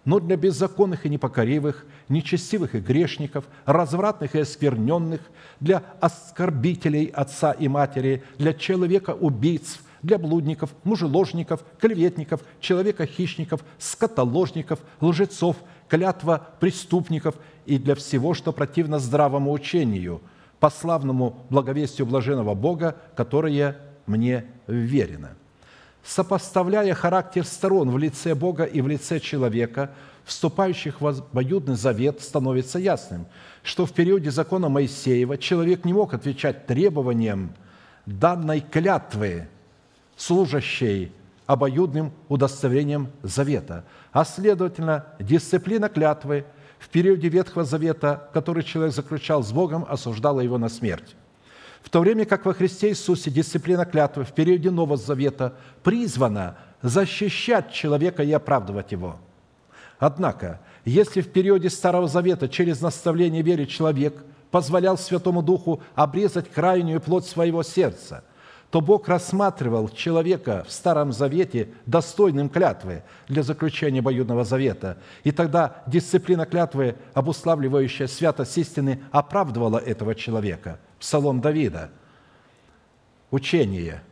[0.08, 5.20] но для беззаконных и непокоривых, нечестивых и грешников, развратных и оскверненных,
[5.60, 15.56] для оскорбителей отца и матери, для человека-убийц, для блудников, мужеложников, клеветников, человека-хищников, скотоложников, лжецов,
[15.88, 17.34] клятва преступников
[17.66, 20.22] и для всего, что противно здравому учению,
[20.58, 23.76] по славному благовестию блаженного Бога, которое
[24.06, 25.36] мне верено»
[26.04, 29.90] сопоставляя характер сторон в лице Бога и в лице человека,
[30.24, 33.26] вступающих в обоюдный завет, становится ясным,
[33.62, 37.52] что в периоде закона Моисеева человек не мог отвечать требованиям
[38.06, 39.48] данной клятвы,
[40.16, 41.12] служащей
[41.46, 46.44] обоюдным удостоверением завета, а следовательно, дисциплина клятвы
[46.78, 51.16] в периоде Ветхого Завета, который человек заключал с Богом, осуждала его на смерть
[51.82, 57.72] в то время как во Христе Иисусе дисциплина клятвы в периоде Нового Завета призвана защищать
[57.72, 59.16] человека и оправдывать его.
[59.98, 67.00] Однако, если в периоде Старого Завета через наставление веры человек позволял Святому Духу обрезать крайнюю
[67.00, 68.24] плоть своего сердца,
[68.70, 74.98] то Бог рассматривал человека в Старом Завете достойным клятвы для заключения обоюдного завета.
[75.24, 81.90] И тогда дисциплина клятвы, обуславливающая святость истины, оправдывала этого человека– Псалом Давида.
[83.30, 84.02] Учение.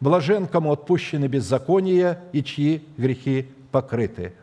[0.00, 4.34] Блажен, кому отпущены беззакония и чьи грехи покрыты.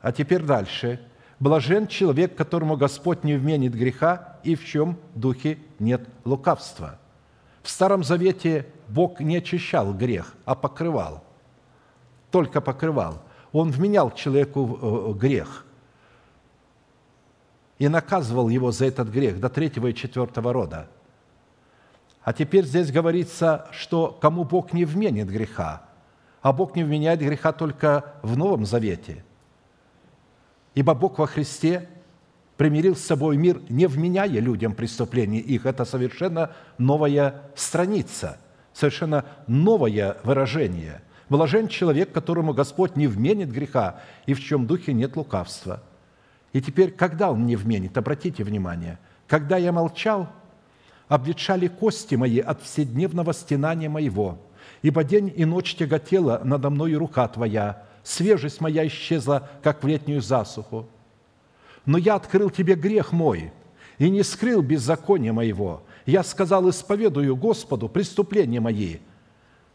[0.00, 1.00] А теперь дальше.
[1.38, 6.98] Блажен человек, которому Господь не вменит греха и в чем духе нет лукавства.
[7.62, 11.24] В Старом Завете Бог не очищал грех, а покрывал.
[12.30, 13.22] Только покрывал.
[13.52, 15.64] Он вменял человеку э, грех–
[17.80, 20.86] и наказывал его за этот грех до третьего и четвертого рода.
[22.22, 25.84] А теперь здесь говорится, что кому Бог не вменит греха,
[26.42, 29.24] а Бог не вменяет греха только в Новом Завете.
[30.74, 31.88] Ибо Бог во Христе
[32.58, 35.64] примирил с собой мир, не вменяя людям преступлений их.
[35.64, 38.36] Это совершенно новая страница,
[38.74, 41.00] совершенно новое выражение.
[41.30, 45.82] Блажен человек, которому Господь не вменит греха, и в чем духе нет лукавства–
[46.52, 48.98] и теперь, когда он мне вменит, обратите внимание,
[49.28, 50.28] когда я молчал,
[51.08, 54.38] обветшали кости мои от вседневного стенания моего,
[54.82, 60.20] ибо день и ночь тяготела надо мною рука Твоя, свежесть моя исчезла, как в летнюю
[60.20, 60.88] засуху.
[61.86, 63.52] Но я открыл Тебе грех мой
[63.98, 65.82] и не скрыл беззакония моего.
[66.06, 68.96] Я сказал, исповедую Господу преступления мои.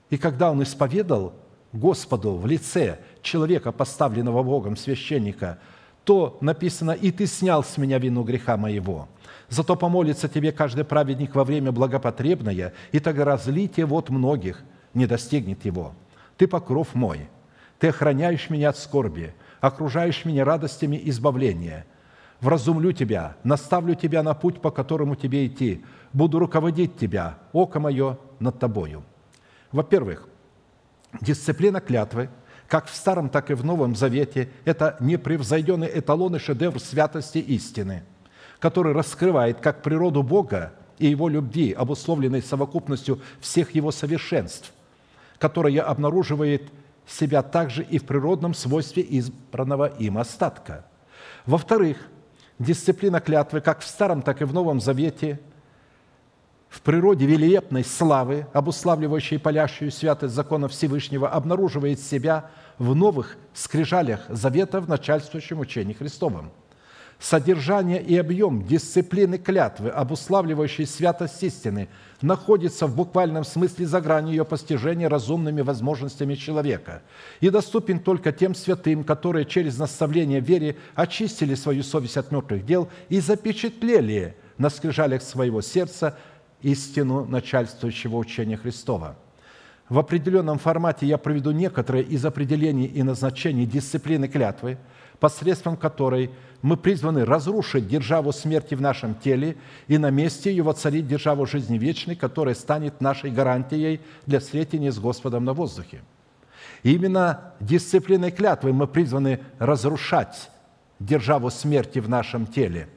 [0.10, 1.34] И когда он исповедал
[1.72, 5.58] Господу в лице человека, поставленного Богом, священника–
[6.06, 9.10] то написано, «И ты снял с меня вину греха моего».
[9.50, 14.64] Зато помолится тебе каждый праведник во время благопотребное, и тогда разлитие вот многих
[14.94, 15.94] не достигнет его.
[16.38, 17.28] Ты покров мой,
[17.80, 21.86] ты охраняешь меня от скорби, окружаешь меня радостями избавления.
[22.42, 25.84] вразумлю тебя, наставлю тебя на путь, по которому тебе идти,
[26.14, 29.04] буду руководить тебя, око мое над тобою».
[29.72, 30.28] Во-первых,
[31.22, 32.30] дисциплина клятвы,
[32.68, 38.04] как в Старом, так и в Новом Завете, это непревзойденный эталон и шедевр святости истины,
[38.60, 44.72] который раскрывает как природу Бога и Его любви, обусловленной совокупностью всех Его совершенств,
[45.38, 46.64] которая обнаруживает
[47.08, 50.86] себя также и в природном свойстве избранного им остатка.
[51.46, 51.98] Во-вторых,
[52.58, 55.40] дисциплина клятвы, как в Старом, так и в Новом Завете,
[56.76, 64.82] в природе великолепной славы, обуславливающей палящую святость закона Всевышнего, обнаруживает себя в новых скрижалях завета
[64.82, 66.52] в начальствующем учении Христовом–
[67.20, 71.88] содержание и объем дисциплины клятвы, обуславливающей святость истины,
[72.22, 77.04] находится в буквальном смысле за гранью ее постижения разумными возможностями человека
[77.40, 82.90] и доступен только тем святым, которые через наставление вере очистили свою совесть от мертвых дел
[83.08, 86.18] и запечатлели на скрижалях своего сердца
[86.62, 89.16] истину начальствующего учения Христова.
[89.90, 94.78] В определенном формате я проведу некоторые из определений и назначений дисциплины клятвы,
[95.20, 96.32] посредством которой–
[96.66, 99.56] мы призваны разрушить державу смерти в нашем теле
[99.88, 104.98] и на месте ее воцарить державу жизни вечной, которая станет нашей гарантией для встретения с
[104.98, 106.02] Господом на воздухе.
[106.82, 110.50] Именно дисциплиной клятвы мы призваны разрушать
[111.00, 112.90] державу смерти в нашем теле.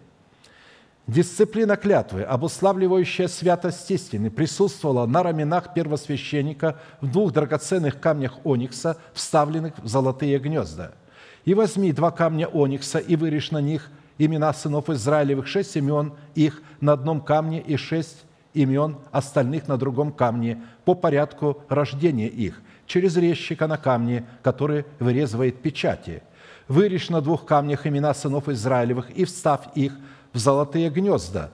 [1.09, 9.76] Дисциплина клятвы, обуславливающая святость истины, присутствовала на раменах первосвященника в двух драгоценных камнях оникса, вставленных
[9.78, 10.93] в золотые гнезда–
[11.48, 16.62] и возьми два камня оникса, и вырежь на них имена сынов Израилевых, шесть имен их
[16.82, 23.16] на одном камне и шесть имен остальных на другом камне по порядку рождения их, через
[23.16, 26.22] резчика на камне, который вырезывает печати.
[26.68, 29.94] Вырежь на двух камнях имена сынов Израилевых и встав их
[30.39, 31.51] в золотые гнезда,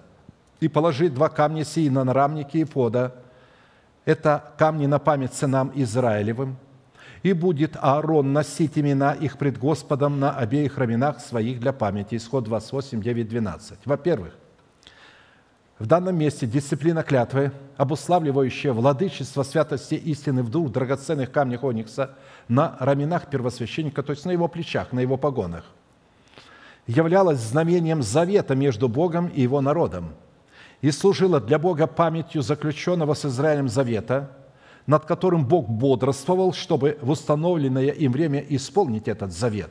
[0.61, 3.15] и положи два камня сии на нарамники и пода.
[4.05, 6.59] Это камни на память сынам Израилевым,
[7.23, 12.17] и будет Аарон носить имена их пред Господом на обеих раменах своих для памяти».
[12.17, 13.79] Исход 28, 9, 12.
[13.87, 14.35] Во-первых,
[15.79, 22.11] в данном месте дисциплина клятвы, обуславливающая владычество святости истины в двух драгоценных камнях оникса
[22.49, 25.65] на раменах первосвященника, то есть на его плечах, на его погонах,
[26.87, 30.15] являлась знамением завета между Богом и его народом
[30.81, 34.31] и служила для Бога памятью заключенного с Израилем завета–
[34.87, 39.71] над которым Бог бодрствовал, чтобы в установленное им время исполнить этот завет.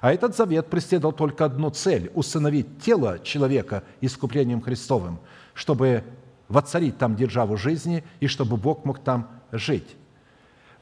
[0.00, 5.20] А этот завет преследовал только одну цель– усыновить тело человека искуплением Христовым,
[5.54, 6.04] чтобы
[6.48, 9.96] воцарить там державу жизни и чтобы Бог мог там жить.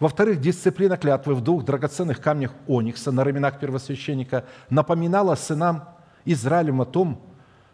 [0.01, 5.85] Во-вторых, дисциплина клятвы в двух драгоценных камнях оникса на раменах первосвященника напоминала сынам
[6.25, 7.21] Израилем о том,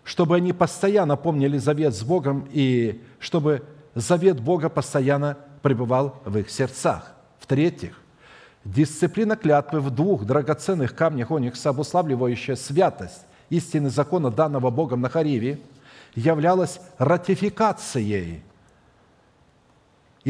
[0.02, 3.62] чтобы они постоянно помнили завет с Богом и чтобы
[3.94, 7.14] завет Бога постоянно пребывал в их сердцах.
[7.38, 8.00] В-третьих,
[8.64, 15.60] дисциплина клятвы в двух драгоценных камнях оникса, обуславливающая святость истины закона, данного Богом на Хариве,
[16.16, 18.42] являлась ратификацией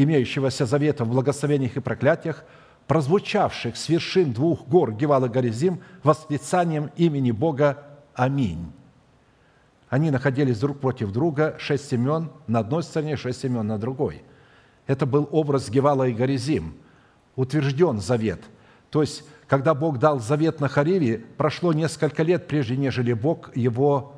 [0.03, 2.45] имеющегося завета в благословениях и проклятиях,
[2.87, 7.83] прозвучавших с вершин двух гор Гевал и Горизим восклицанием имени Бога
[8.13, 8.71] «Аминь».
[9.89, 14.23] Они находились друг против друга, шесть имен на одной стороне, шесть имен на другой–
[14.87, 16.75] это был образ Гевала и Горизим.
[17.35, 18.41] Утвержден завет.
[18.89, 24.13] То есть, когда Бог дал завет на Хариве, прошло несколько лет, прежде нежели Бог его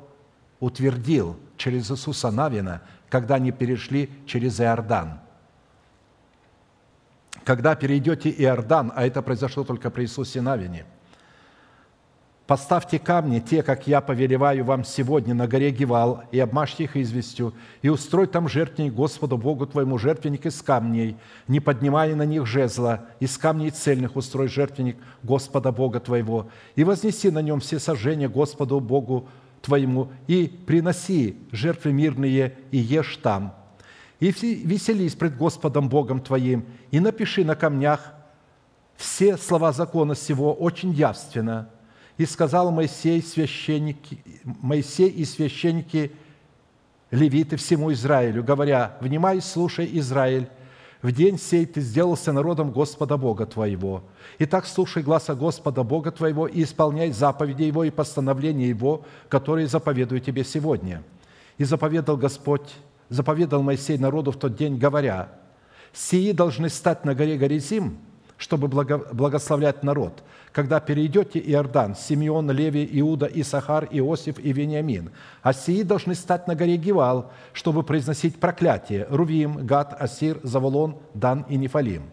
[0.60, 5.20] утвердил через Иисуса Навина, когда они перешли через Иордан.
[7.50, 10.84] Когда перейдете Иордан, а это произошло только при Иисусе Навине–
[12.46, 17.52] Поставьте камни, те, как я повелеваю вам сегодня на горе Гевал, и обмажьте их известью,
[17.82, 21.16] и устрой там жертвенник Господу Богу твоему, жертвенник из камней,
[21.48, 27.30] не поднимая на них жезла, из камней цельных устрой жертвенник Господа Бога твоего, и вознеси
[27.30, 29.28] на нем все сожжения Господу Богу
[29.60, 33.59] твоему, и приноси жертвы мирные, и ешь там.
[34.20, 38.12] И веселись пред Господом Богом твоим, и напиши на камнях
[38.96, 41.68] все слова закона сего очень явственно–
[42.20, 46.12] и сказал Моисей, священники, Моисей и священники
[47.10, 50.46] левиты всему Израилю, говоря, «Внимай, слушай, Израиль,
[51.00, 54.02] в день сей ты сделался народом Господа Бога твоего.
[54.38, 60.20] Итак, слушай гласа Господа Бога твоего и исполняй заповеди Его и постановления Его, которые заповедую
[60.20, 61.02] тебе сегодня».
[61.56, 62.74] И заповедал Господь,
[63.10, 65.28] заповедал Моисей народу в тот день, говоря,
[65.92, 67.98] «Сии должны стать на горе Горизим,
[68.40, 70.22] чтобы благословлять народ,
[70.52, 75.10] когда перейдете Иордан, Симеон, Леви, Иуда, Исахар, Иосиф и Вениамин.
[75.42, 81.44] А сии должны стать на горе Гевал, чтобы произносить проклятие Рувим, Гад, Асир, Заволон, Дан
[81.50, 82.04] и Нефалим.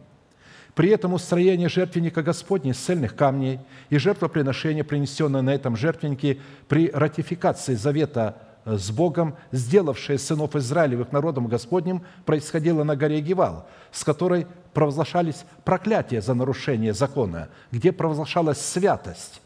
[0.76, 6.92] При этом устроение жертвенника Господня из цельных камней и жертвоприношение, принесенное на этом жертвеннике при
[6.92, 8.36] ратификации завета
[8.68, 16.22] с Богом, сделавшее сынов Израилевых народом Господним, происходило на горе Гевал, с которой провозглашались проклятия
[16.22, 19.42] за нарушение закона, где провозглашалась святость.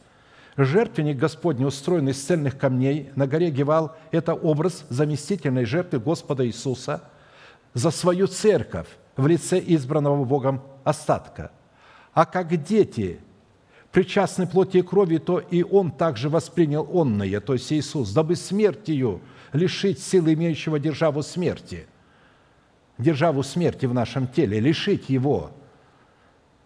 [0.57, 7.03] Жертвенник Господний, устроенный из цельных камней на горе Гевал, это образ заместительной жертвы Господа Иисуса
[7.73, 11.52] за свою церковь в лице избранного Богом остатка.
[12.14, 13.19] А как дети–
[13.91, 19.22] причастны плоти и крови, то и Он также воспринял онное, то есть Иисус, дабы смертью
[19.53, 21.88] лишить силы имеющего державу смерти,
[22.97, 25.51] державу смерти в нашем теле, лишить его,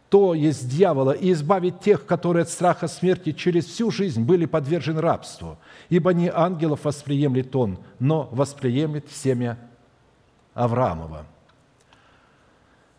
[0.09, 5.01] то есть дьявола, и избавить тех, которые от страха смерти через всю жизнь были подвержены
[5.01, 5.57] рабству.
[5.89, 9.57] Ибо не ангелов восприемлет он, но восприемлет семя
[10.53, 11.25] Авраамова–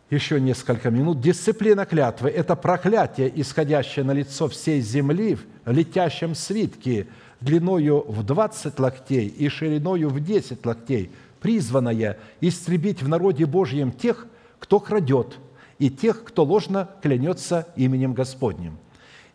[0.09, 1.19] еще несколько минут.
[1.19, 7.07] Дисциплина клятвы– это проклятие, исходящее на лицо всей земли в летящем свитке
[7.41, 11.11] длиною в 20 локтей и шириною в 10 локтей,
[11.41, 14.27] призванное истребить в народе Божьем тех,
[14.59, 15.37] кто крадет,
[15.77, 18.79] и тех, кто ложно клянется именем Господним.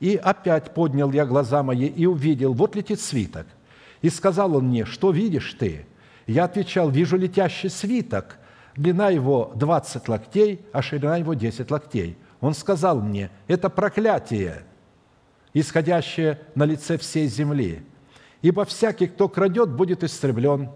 [0.01, 3.47] И опять поднял я глаза мои и увидел, вот летит свиток.
[4.01, 5.87] И сказал он мне, что видишь ты?
[6.27, 8.39] Я отвечал, вижу летящий свиток–
[8.77, 12.17] длина его 20 локтей, а ширина его 10 локтей.
[12.41, 14.65] Он сказал мне, это проклятие,
[15.55, 17.85] исходящее на лице всей земли.
[18.41, 20.71] Ибо всякий, кто крадет, будет истреблен,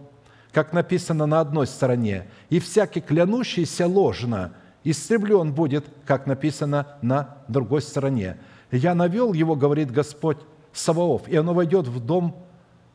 [0.53, 4.55] как написано на одной стороне, и всякий, клянущийся ложно,
[4.85, 8.37] истреблен будет, как написано на другой стороне.
[8.71, 10.39] Я навел его, говорит Господь
[10.73, 12.45] Саваоф, и оно войдет в дом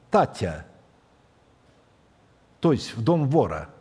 [0.09, 0.65] Татя,
[2.61, 3.69] то есть в дом вора–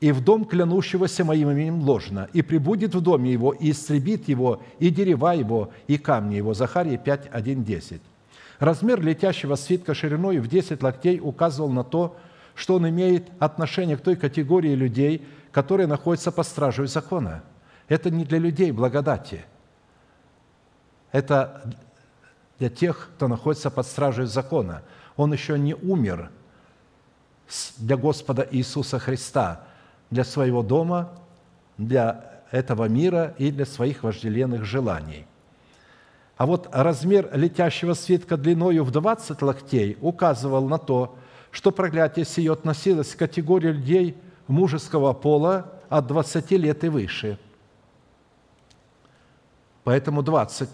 [0.00, 4.62] и в дом клянущегося моим именем ложно, и прибудет в доме его, и истребит его,
[4.78, 6.54] и дерева его, и камни его».
[6.54, 8.00] Захария 5, 1, 10.
[8.58, 12.16] Размер летящего свитка шириной в 10 локтей указывал на то,
[12.54, 17.42] что он имеет отношение к той категории людей, которые находятся под стражей закона.
[17.88, 19.44] Это не для людей благодати.
[21.12, 21.62] Это
[22.58, 24.82] для тех, кто находится под стражей закона.
[25.16, 26.30] Он еще не умер
[27.78, 29.66] для Господа Иисуса Христа–
[30.10, 31.12] для своего дома,
[31.78, 35.26] для этого мира и для своих вожделенных желаний.
[36.36, 41.16] А вот размер летящего свитка длиною в 20 локтей указывал на то,
[41.50, 44.16] что проклятие сие относилось к категории людей
[44.46, 47.38] мужеского пола от 20 лет и выше.
[49.84, 50.68] Поэтому 20.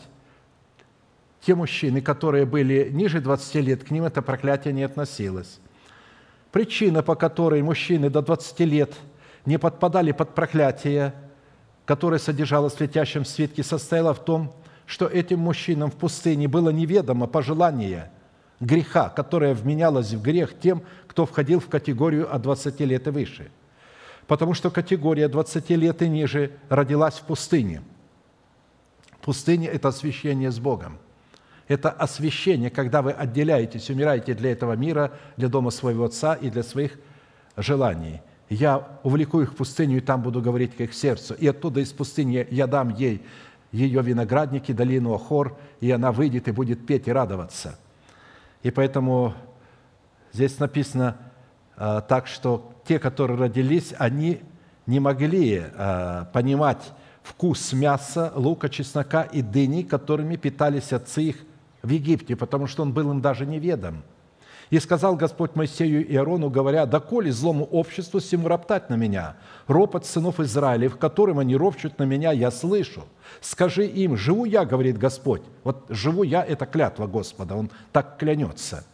[1.40, 5.58] Те мужчины, которые были ниже 20 лет, к ним это проклятие не относилось.
[6.52, 8.94] Причина, по которой мужчины до 20 лет–
[9.46, 11.14] не подпадали под проклятие,
[11.84, 14.52] которое содержалось в летящем свитке, состояла в том,
[14.84, 18.10] что этим мужчинам в пустыне было неведомо пожелание
[18.60, 23.50] греха, которое вменялось в грех тем, кто входил в категорию от 20 лет и выше.
[24.26, 27.82] Потому что категория 20 лет и ниже родилась в пустыне.
[29.22, 30.98] Пустыня– это освящение с Богом.
[31.68, 36.64] Это освящение, когда вы отделяетесь, умираете для этого мира, для дома своего Отца и для
[36.64, 36.98] своих
[37.56, 41.34] желаний– я увлеку их в пустыню, и там буду говорить к их сердцу.
[41.34, 43.22] И оттуда из пустыни я дам ей
[43.72, 47.78] ее виноградники, долину Охор, и она выйдет и будет петь и радоваться.
[48.62, 49.34] И поэтому
[50.32, 51.16] здесь написано
[51.76, 54.40] а, так, что те, которые родились, они
[54.86, 56.92] не могли а, понимать
[57.22, 61.36] вкус мяса, лука, чеснока и дыни, которыми питались отцы их
[61.82, 64.04] в Египте, потому что он был им даже неведом–
[64.70, 69.36] и сказал Господь Моисею и Аарону, говоря, «Доколе злому обществу всему роптать на меня?
[69.66, 73.04] Ропот сынов Израилев, которым они ропчут на меня, я слышу.
[73.40, 75.42] Скажи им, живу я, говорит Господь».
[75.64, 78.84] Вот живу я– это клятва Господа, Он так клянется.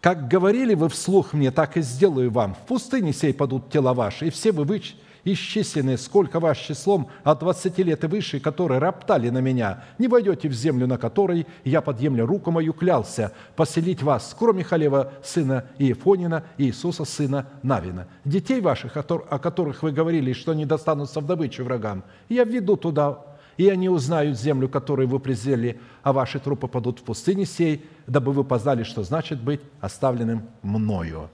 [0.00, 2.54] «Как говорили вы вслух мне, так и сделаю вам.
[2.54, 5.02] В пустыне сей падут тела ваши, и все вы вычтете
[5.32, 10.48] исчислены, сколько ваш числом от двадцати лет и выше, которые роптали на меня, не войдете
[10.48, 16.44] в землю, на которой я подъемля руку мою клялся поселить вас, кроме Халева, сына Иефонина
[16.56, 18.06] и Иисуса, сына Навина.
[18.24, 23.18] Детей ваших, о которых вы говорили, что они достанутся в добычу врагам, я введу туда,
[23.56, 28.32] и они узнают землю, которую вы презрели, а ваши трупы падут в пустыне сей, дабы
[28.32, 31.28] вы познали, что значит быть оставленным мною».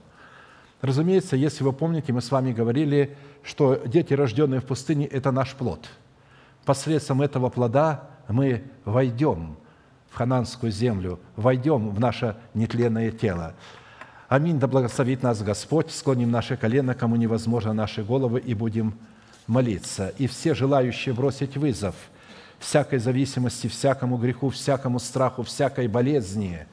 [0.81, 5.53] Разумеется, если вы помните, мы с вами говорили, что дети, рожденные в пустыне, это наш
[5.53, 5.87] плод.
[6.65, 9.55] посредством этого плода мы войдем
[10.09, 13.53] в хананскую землю, войдем в наше нетленное тело.
[14.27, 14.59] Аминь.
[14.59, 15.91] Да благословит нас Господь.
[15.91, 18.97] Склоним наши колено, кому невозможно наши головы, и будем
[19.45, 20.13] молиться.
[20.17, 21.95] И все желающие бросить вызов
[22.57, 26.65] всякой зависимости, всякому греху, всякому страху, всякой болезни,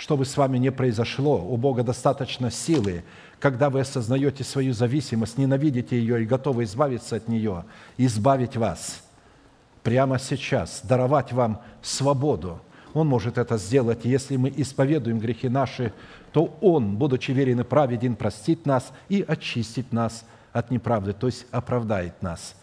[0.00, 3.04] что бы с вами ни произошло, у Бога достаточно силы,
[3.38, 7.66] когда вы осознаете свою зависимость, ненавидите ее и готовы избавиться от нее,
[7.98, 9.02] избавить вас
[9.82, 12.62] прямо сейчас, даровать вам свободу.
[12.94, 15.92] Он может это сделать, если мы исповедуем грехи наши,
[16.32, 20.24] то Он, будучи верен и праведен, простит нас и очистит нас
[20.54, 22.54] от неправды, то есть оправдает нас.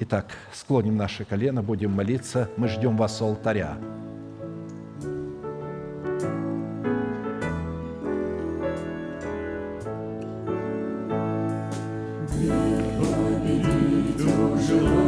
[0.00, 2.50] Итак, склоним наши колено, будем молиться.
[2.56, 3.78] Мы ждем вас у алтаря.
[12.42, 15.01] победить, победить, победить,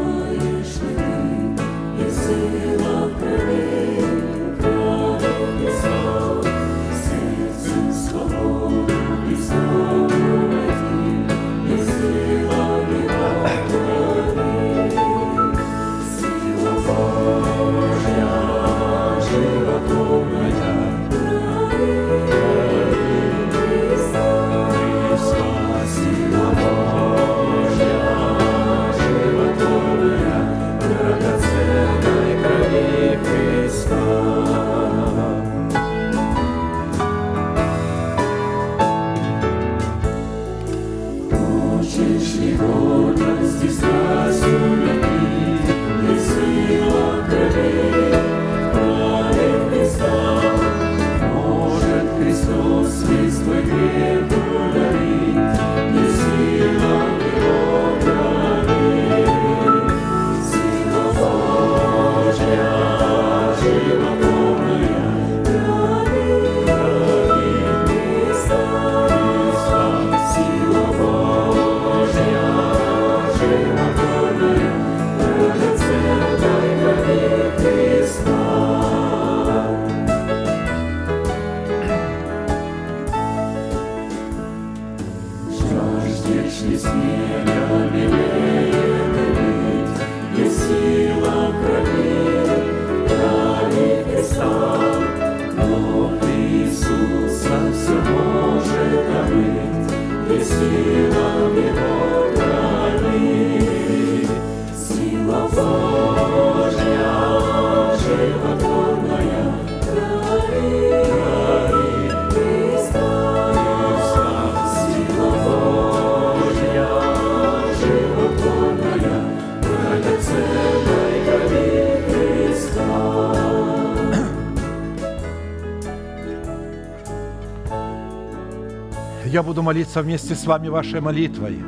[129.27, 131.59] Я буду молиться вместе с вами вашей молитвой.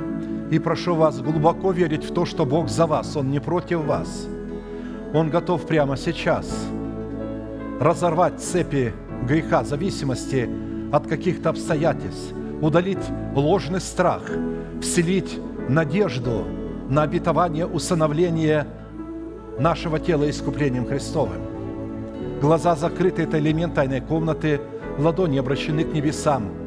[0.50, 4.28] И прошу вас глубоко верить в то, что Бог за вас, Он не против вас.
[5.14, 6.46] Он готов прямо сейчас
[7.80, 8.92] разорвать цепи
[9.22, 10.48] греха, зависимости
[10.92, 13.04] от каких-то обстоятельств, удалить
[13.34, 14.22] ложный страх,
[14.82, 15.38] вселить
[15.68, 16.44] надежду
[16.90, 18.66] на обетование усыновления
[19.58, 21.40] нашего тела искуплением Христовым.
[22.40, 24.60] Глаза закрыты– это элемент тайной комнаты,
[24.98, 26.50] ладони обращены к небесам–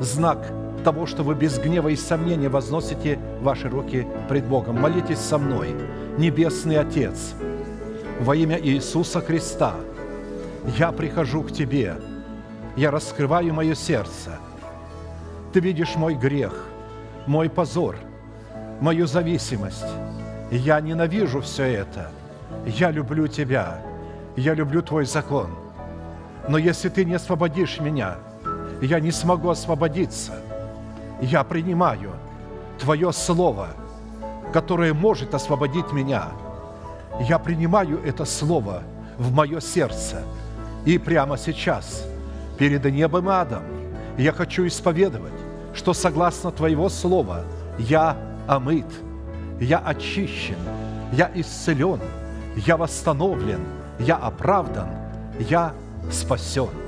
[0.00, 0.38] знак
[0.84, 4.80] того, что вы без гнева и сомнения возносите ваши руки пред Богом.
[4.80, 5.74] Молитесь со мной,
[6.16, 7.34] Небесный Отец,
[8.20, 9.74] во имя Иисуса Христа,
[10.76, 11.96] я прихожу к Тебе,
[12.76, 14.38] я раскрываю мое сердце.
[15.52, 16.66] Ты видишь мой грех,
[17.26, 17.96] мой позор,
[18.80, 19.86] мою зависимость.
[20.50, 22.10] Я ненавижу все это.
[22.66, 23.80] Я люблю Тебя.
[24.36, 25.48] Я люблю Твой закон.
[26.48, 28.16] Но если Ты не освободишь меня–
[28.80, 30.34] я не смогу освободиться.
[31.20, 32.12] Я принимаю
[32.78, 33.68] Твое Слово,
[34.52, 36.28] которое может освободить меня.
[37.20, 38.82] Я принимаю это Слово
[39.18, 40.22] в мое сердце.
[40.84, 42.06] И прямо сейчас,
[42.56, 43.62] перед небом и адом,
[44.16, 45.32] я хочу исповедовать,
[45.74, 47.44] что согласно Твоего Слова
[47.78, 48.86] я омыт,
[49.60, 50.58] я очищен,
[51.12, 52.00] я исцелен,
[52.56, 53.60] я восстановлен,
[53.98, 54.88] я оправдан,
[55.38, 55.72] я
[56.10, 56.87] спасен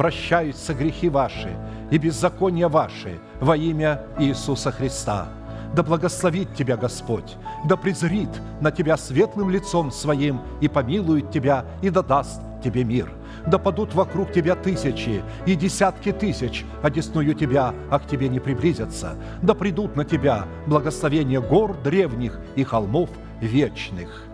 [0.00, 1.54] прощаются грехи ваши
[1.90, 5.28] и беззакония ваши во имя Иисуса Христа.
[5.74, 7.36] Да благословит тебя Господь,
[7.66, 8.30] да презрит
[8.62, 13.12] на тебя светлым лицом своим и помилует тебя и да даст тебе мир.
[13.46, 19.16] Да падут вокруг тебя тысячи и десятки тысяч, одесную тебя, а к тебе не приблизятся.
[19.42, 23.10] Да придут на тебя благословения гор древних и холмов
[23.42, 24.24] вечных.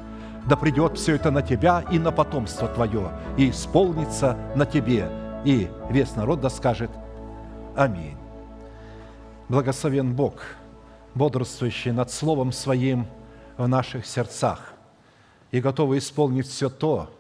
[0.49, 5.11] да придет все это на тебя и на потомство твое, и исполнится на тебе.
[5.47, 6.91] И весь народ да скажет
[7.77, 8.17] Аминь.
[9.49, 10.43] Благословен Бог,
[11.15, 13.07] бодрствующий над Словом Своим
[13.57, 14.75] в наших сердцах
[15.53, 17.17] и готовый исполнить все то,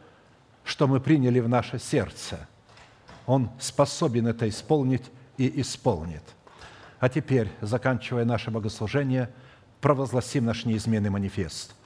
[0.64, 2.48] что мы приняли в наше сердце.
[3.26, 5.04] Он способен это исполнить
[5.36, 6.24] и исполнит.
[6.98, 9.30] А теперь, заканчивая наше богослужение,
[9.80, 11.76] провозгласим наш неизменный манифест–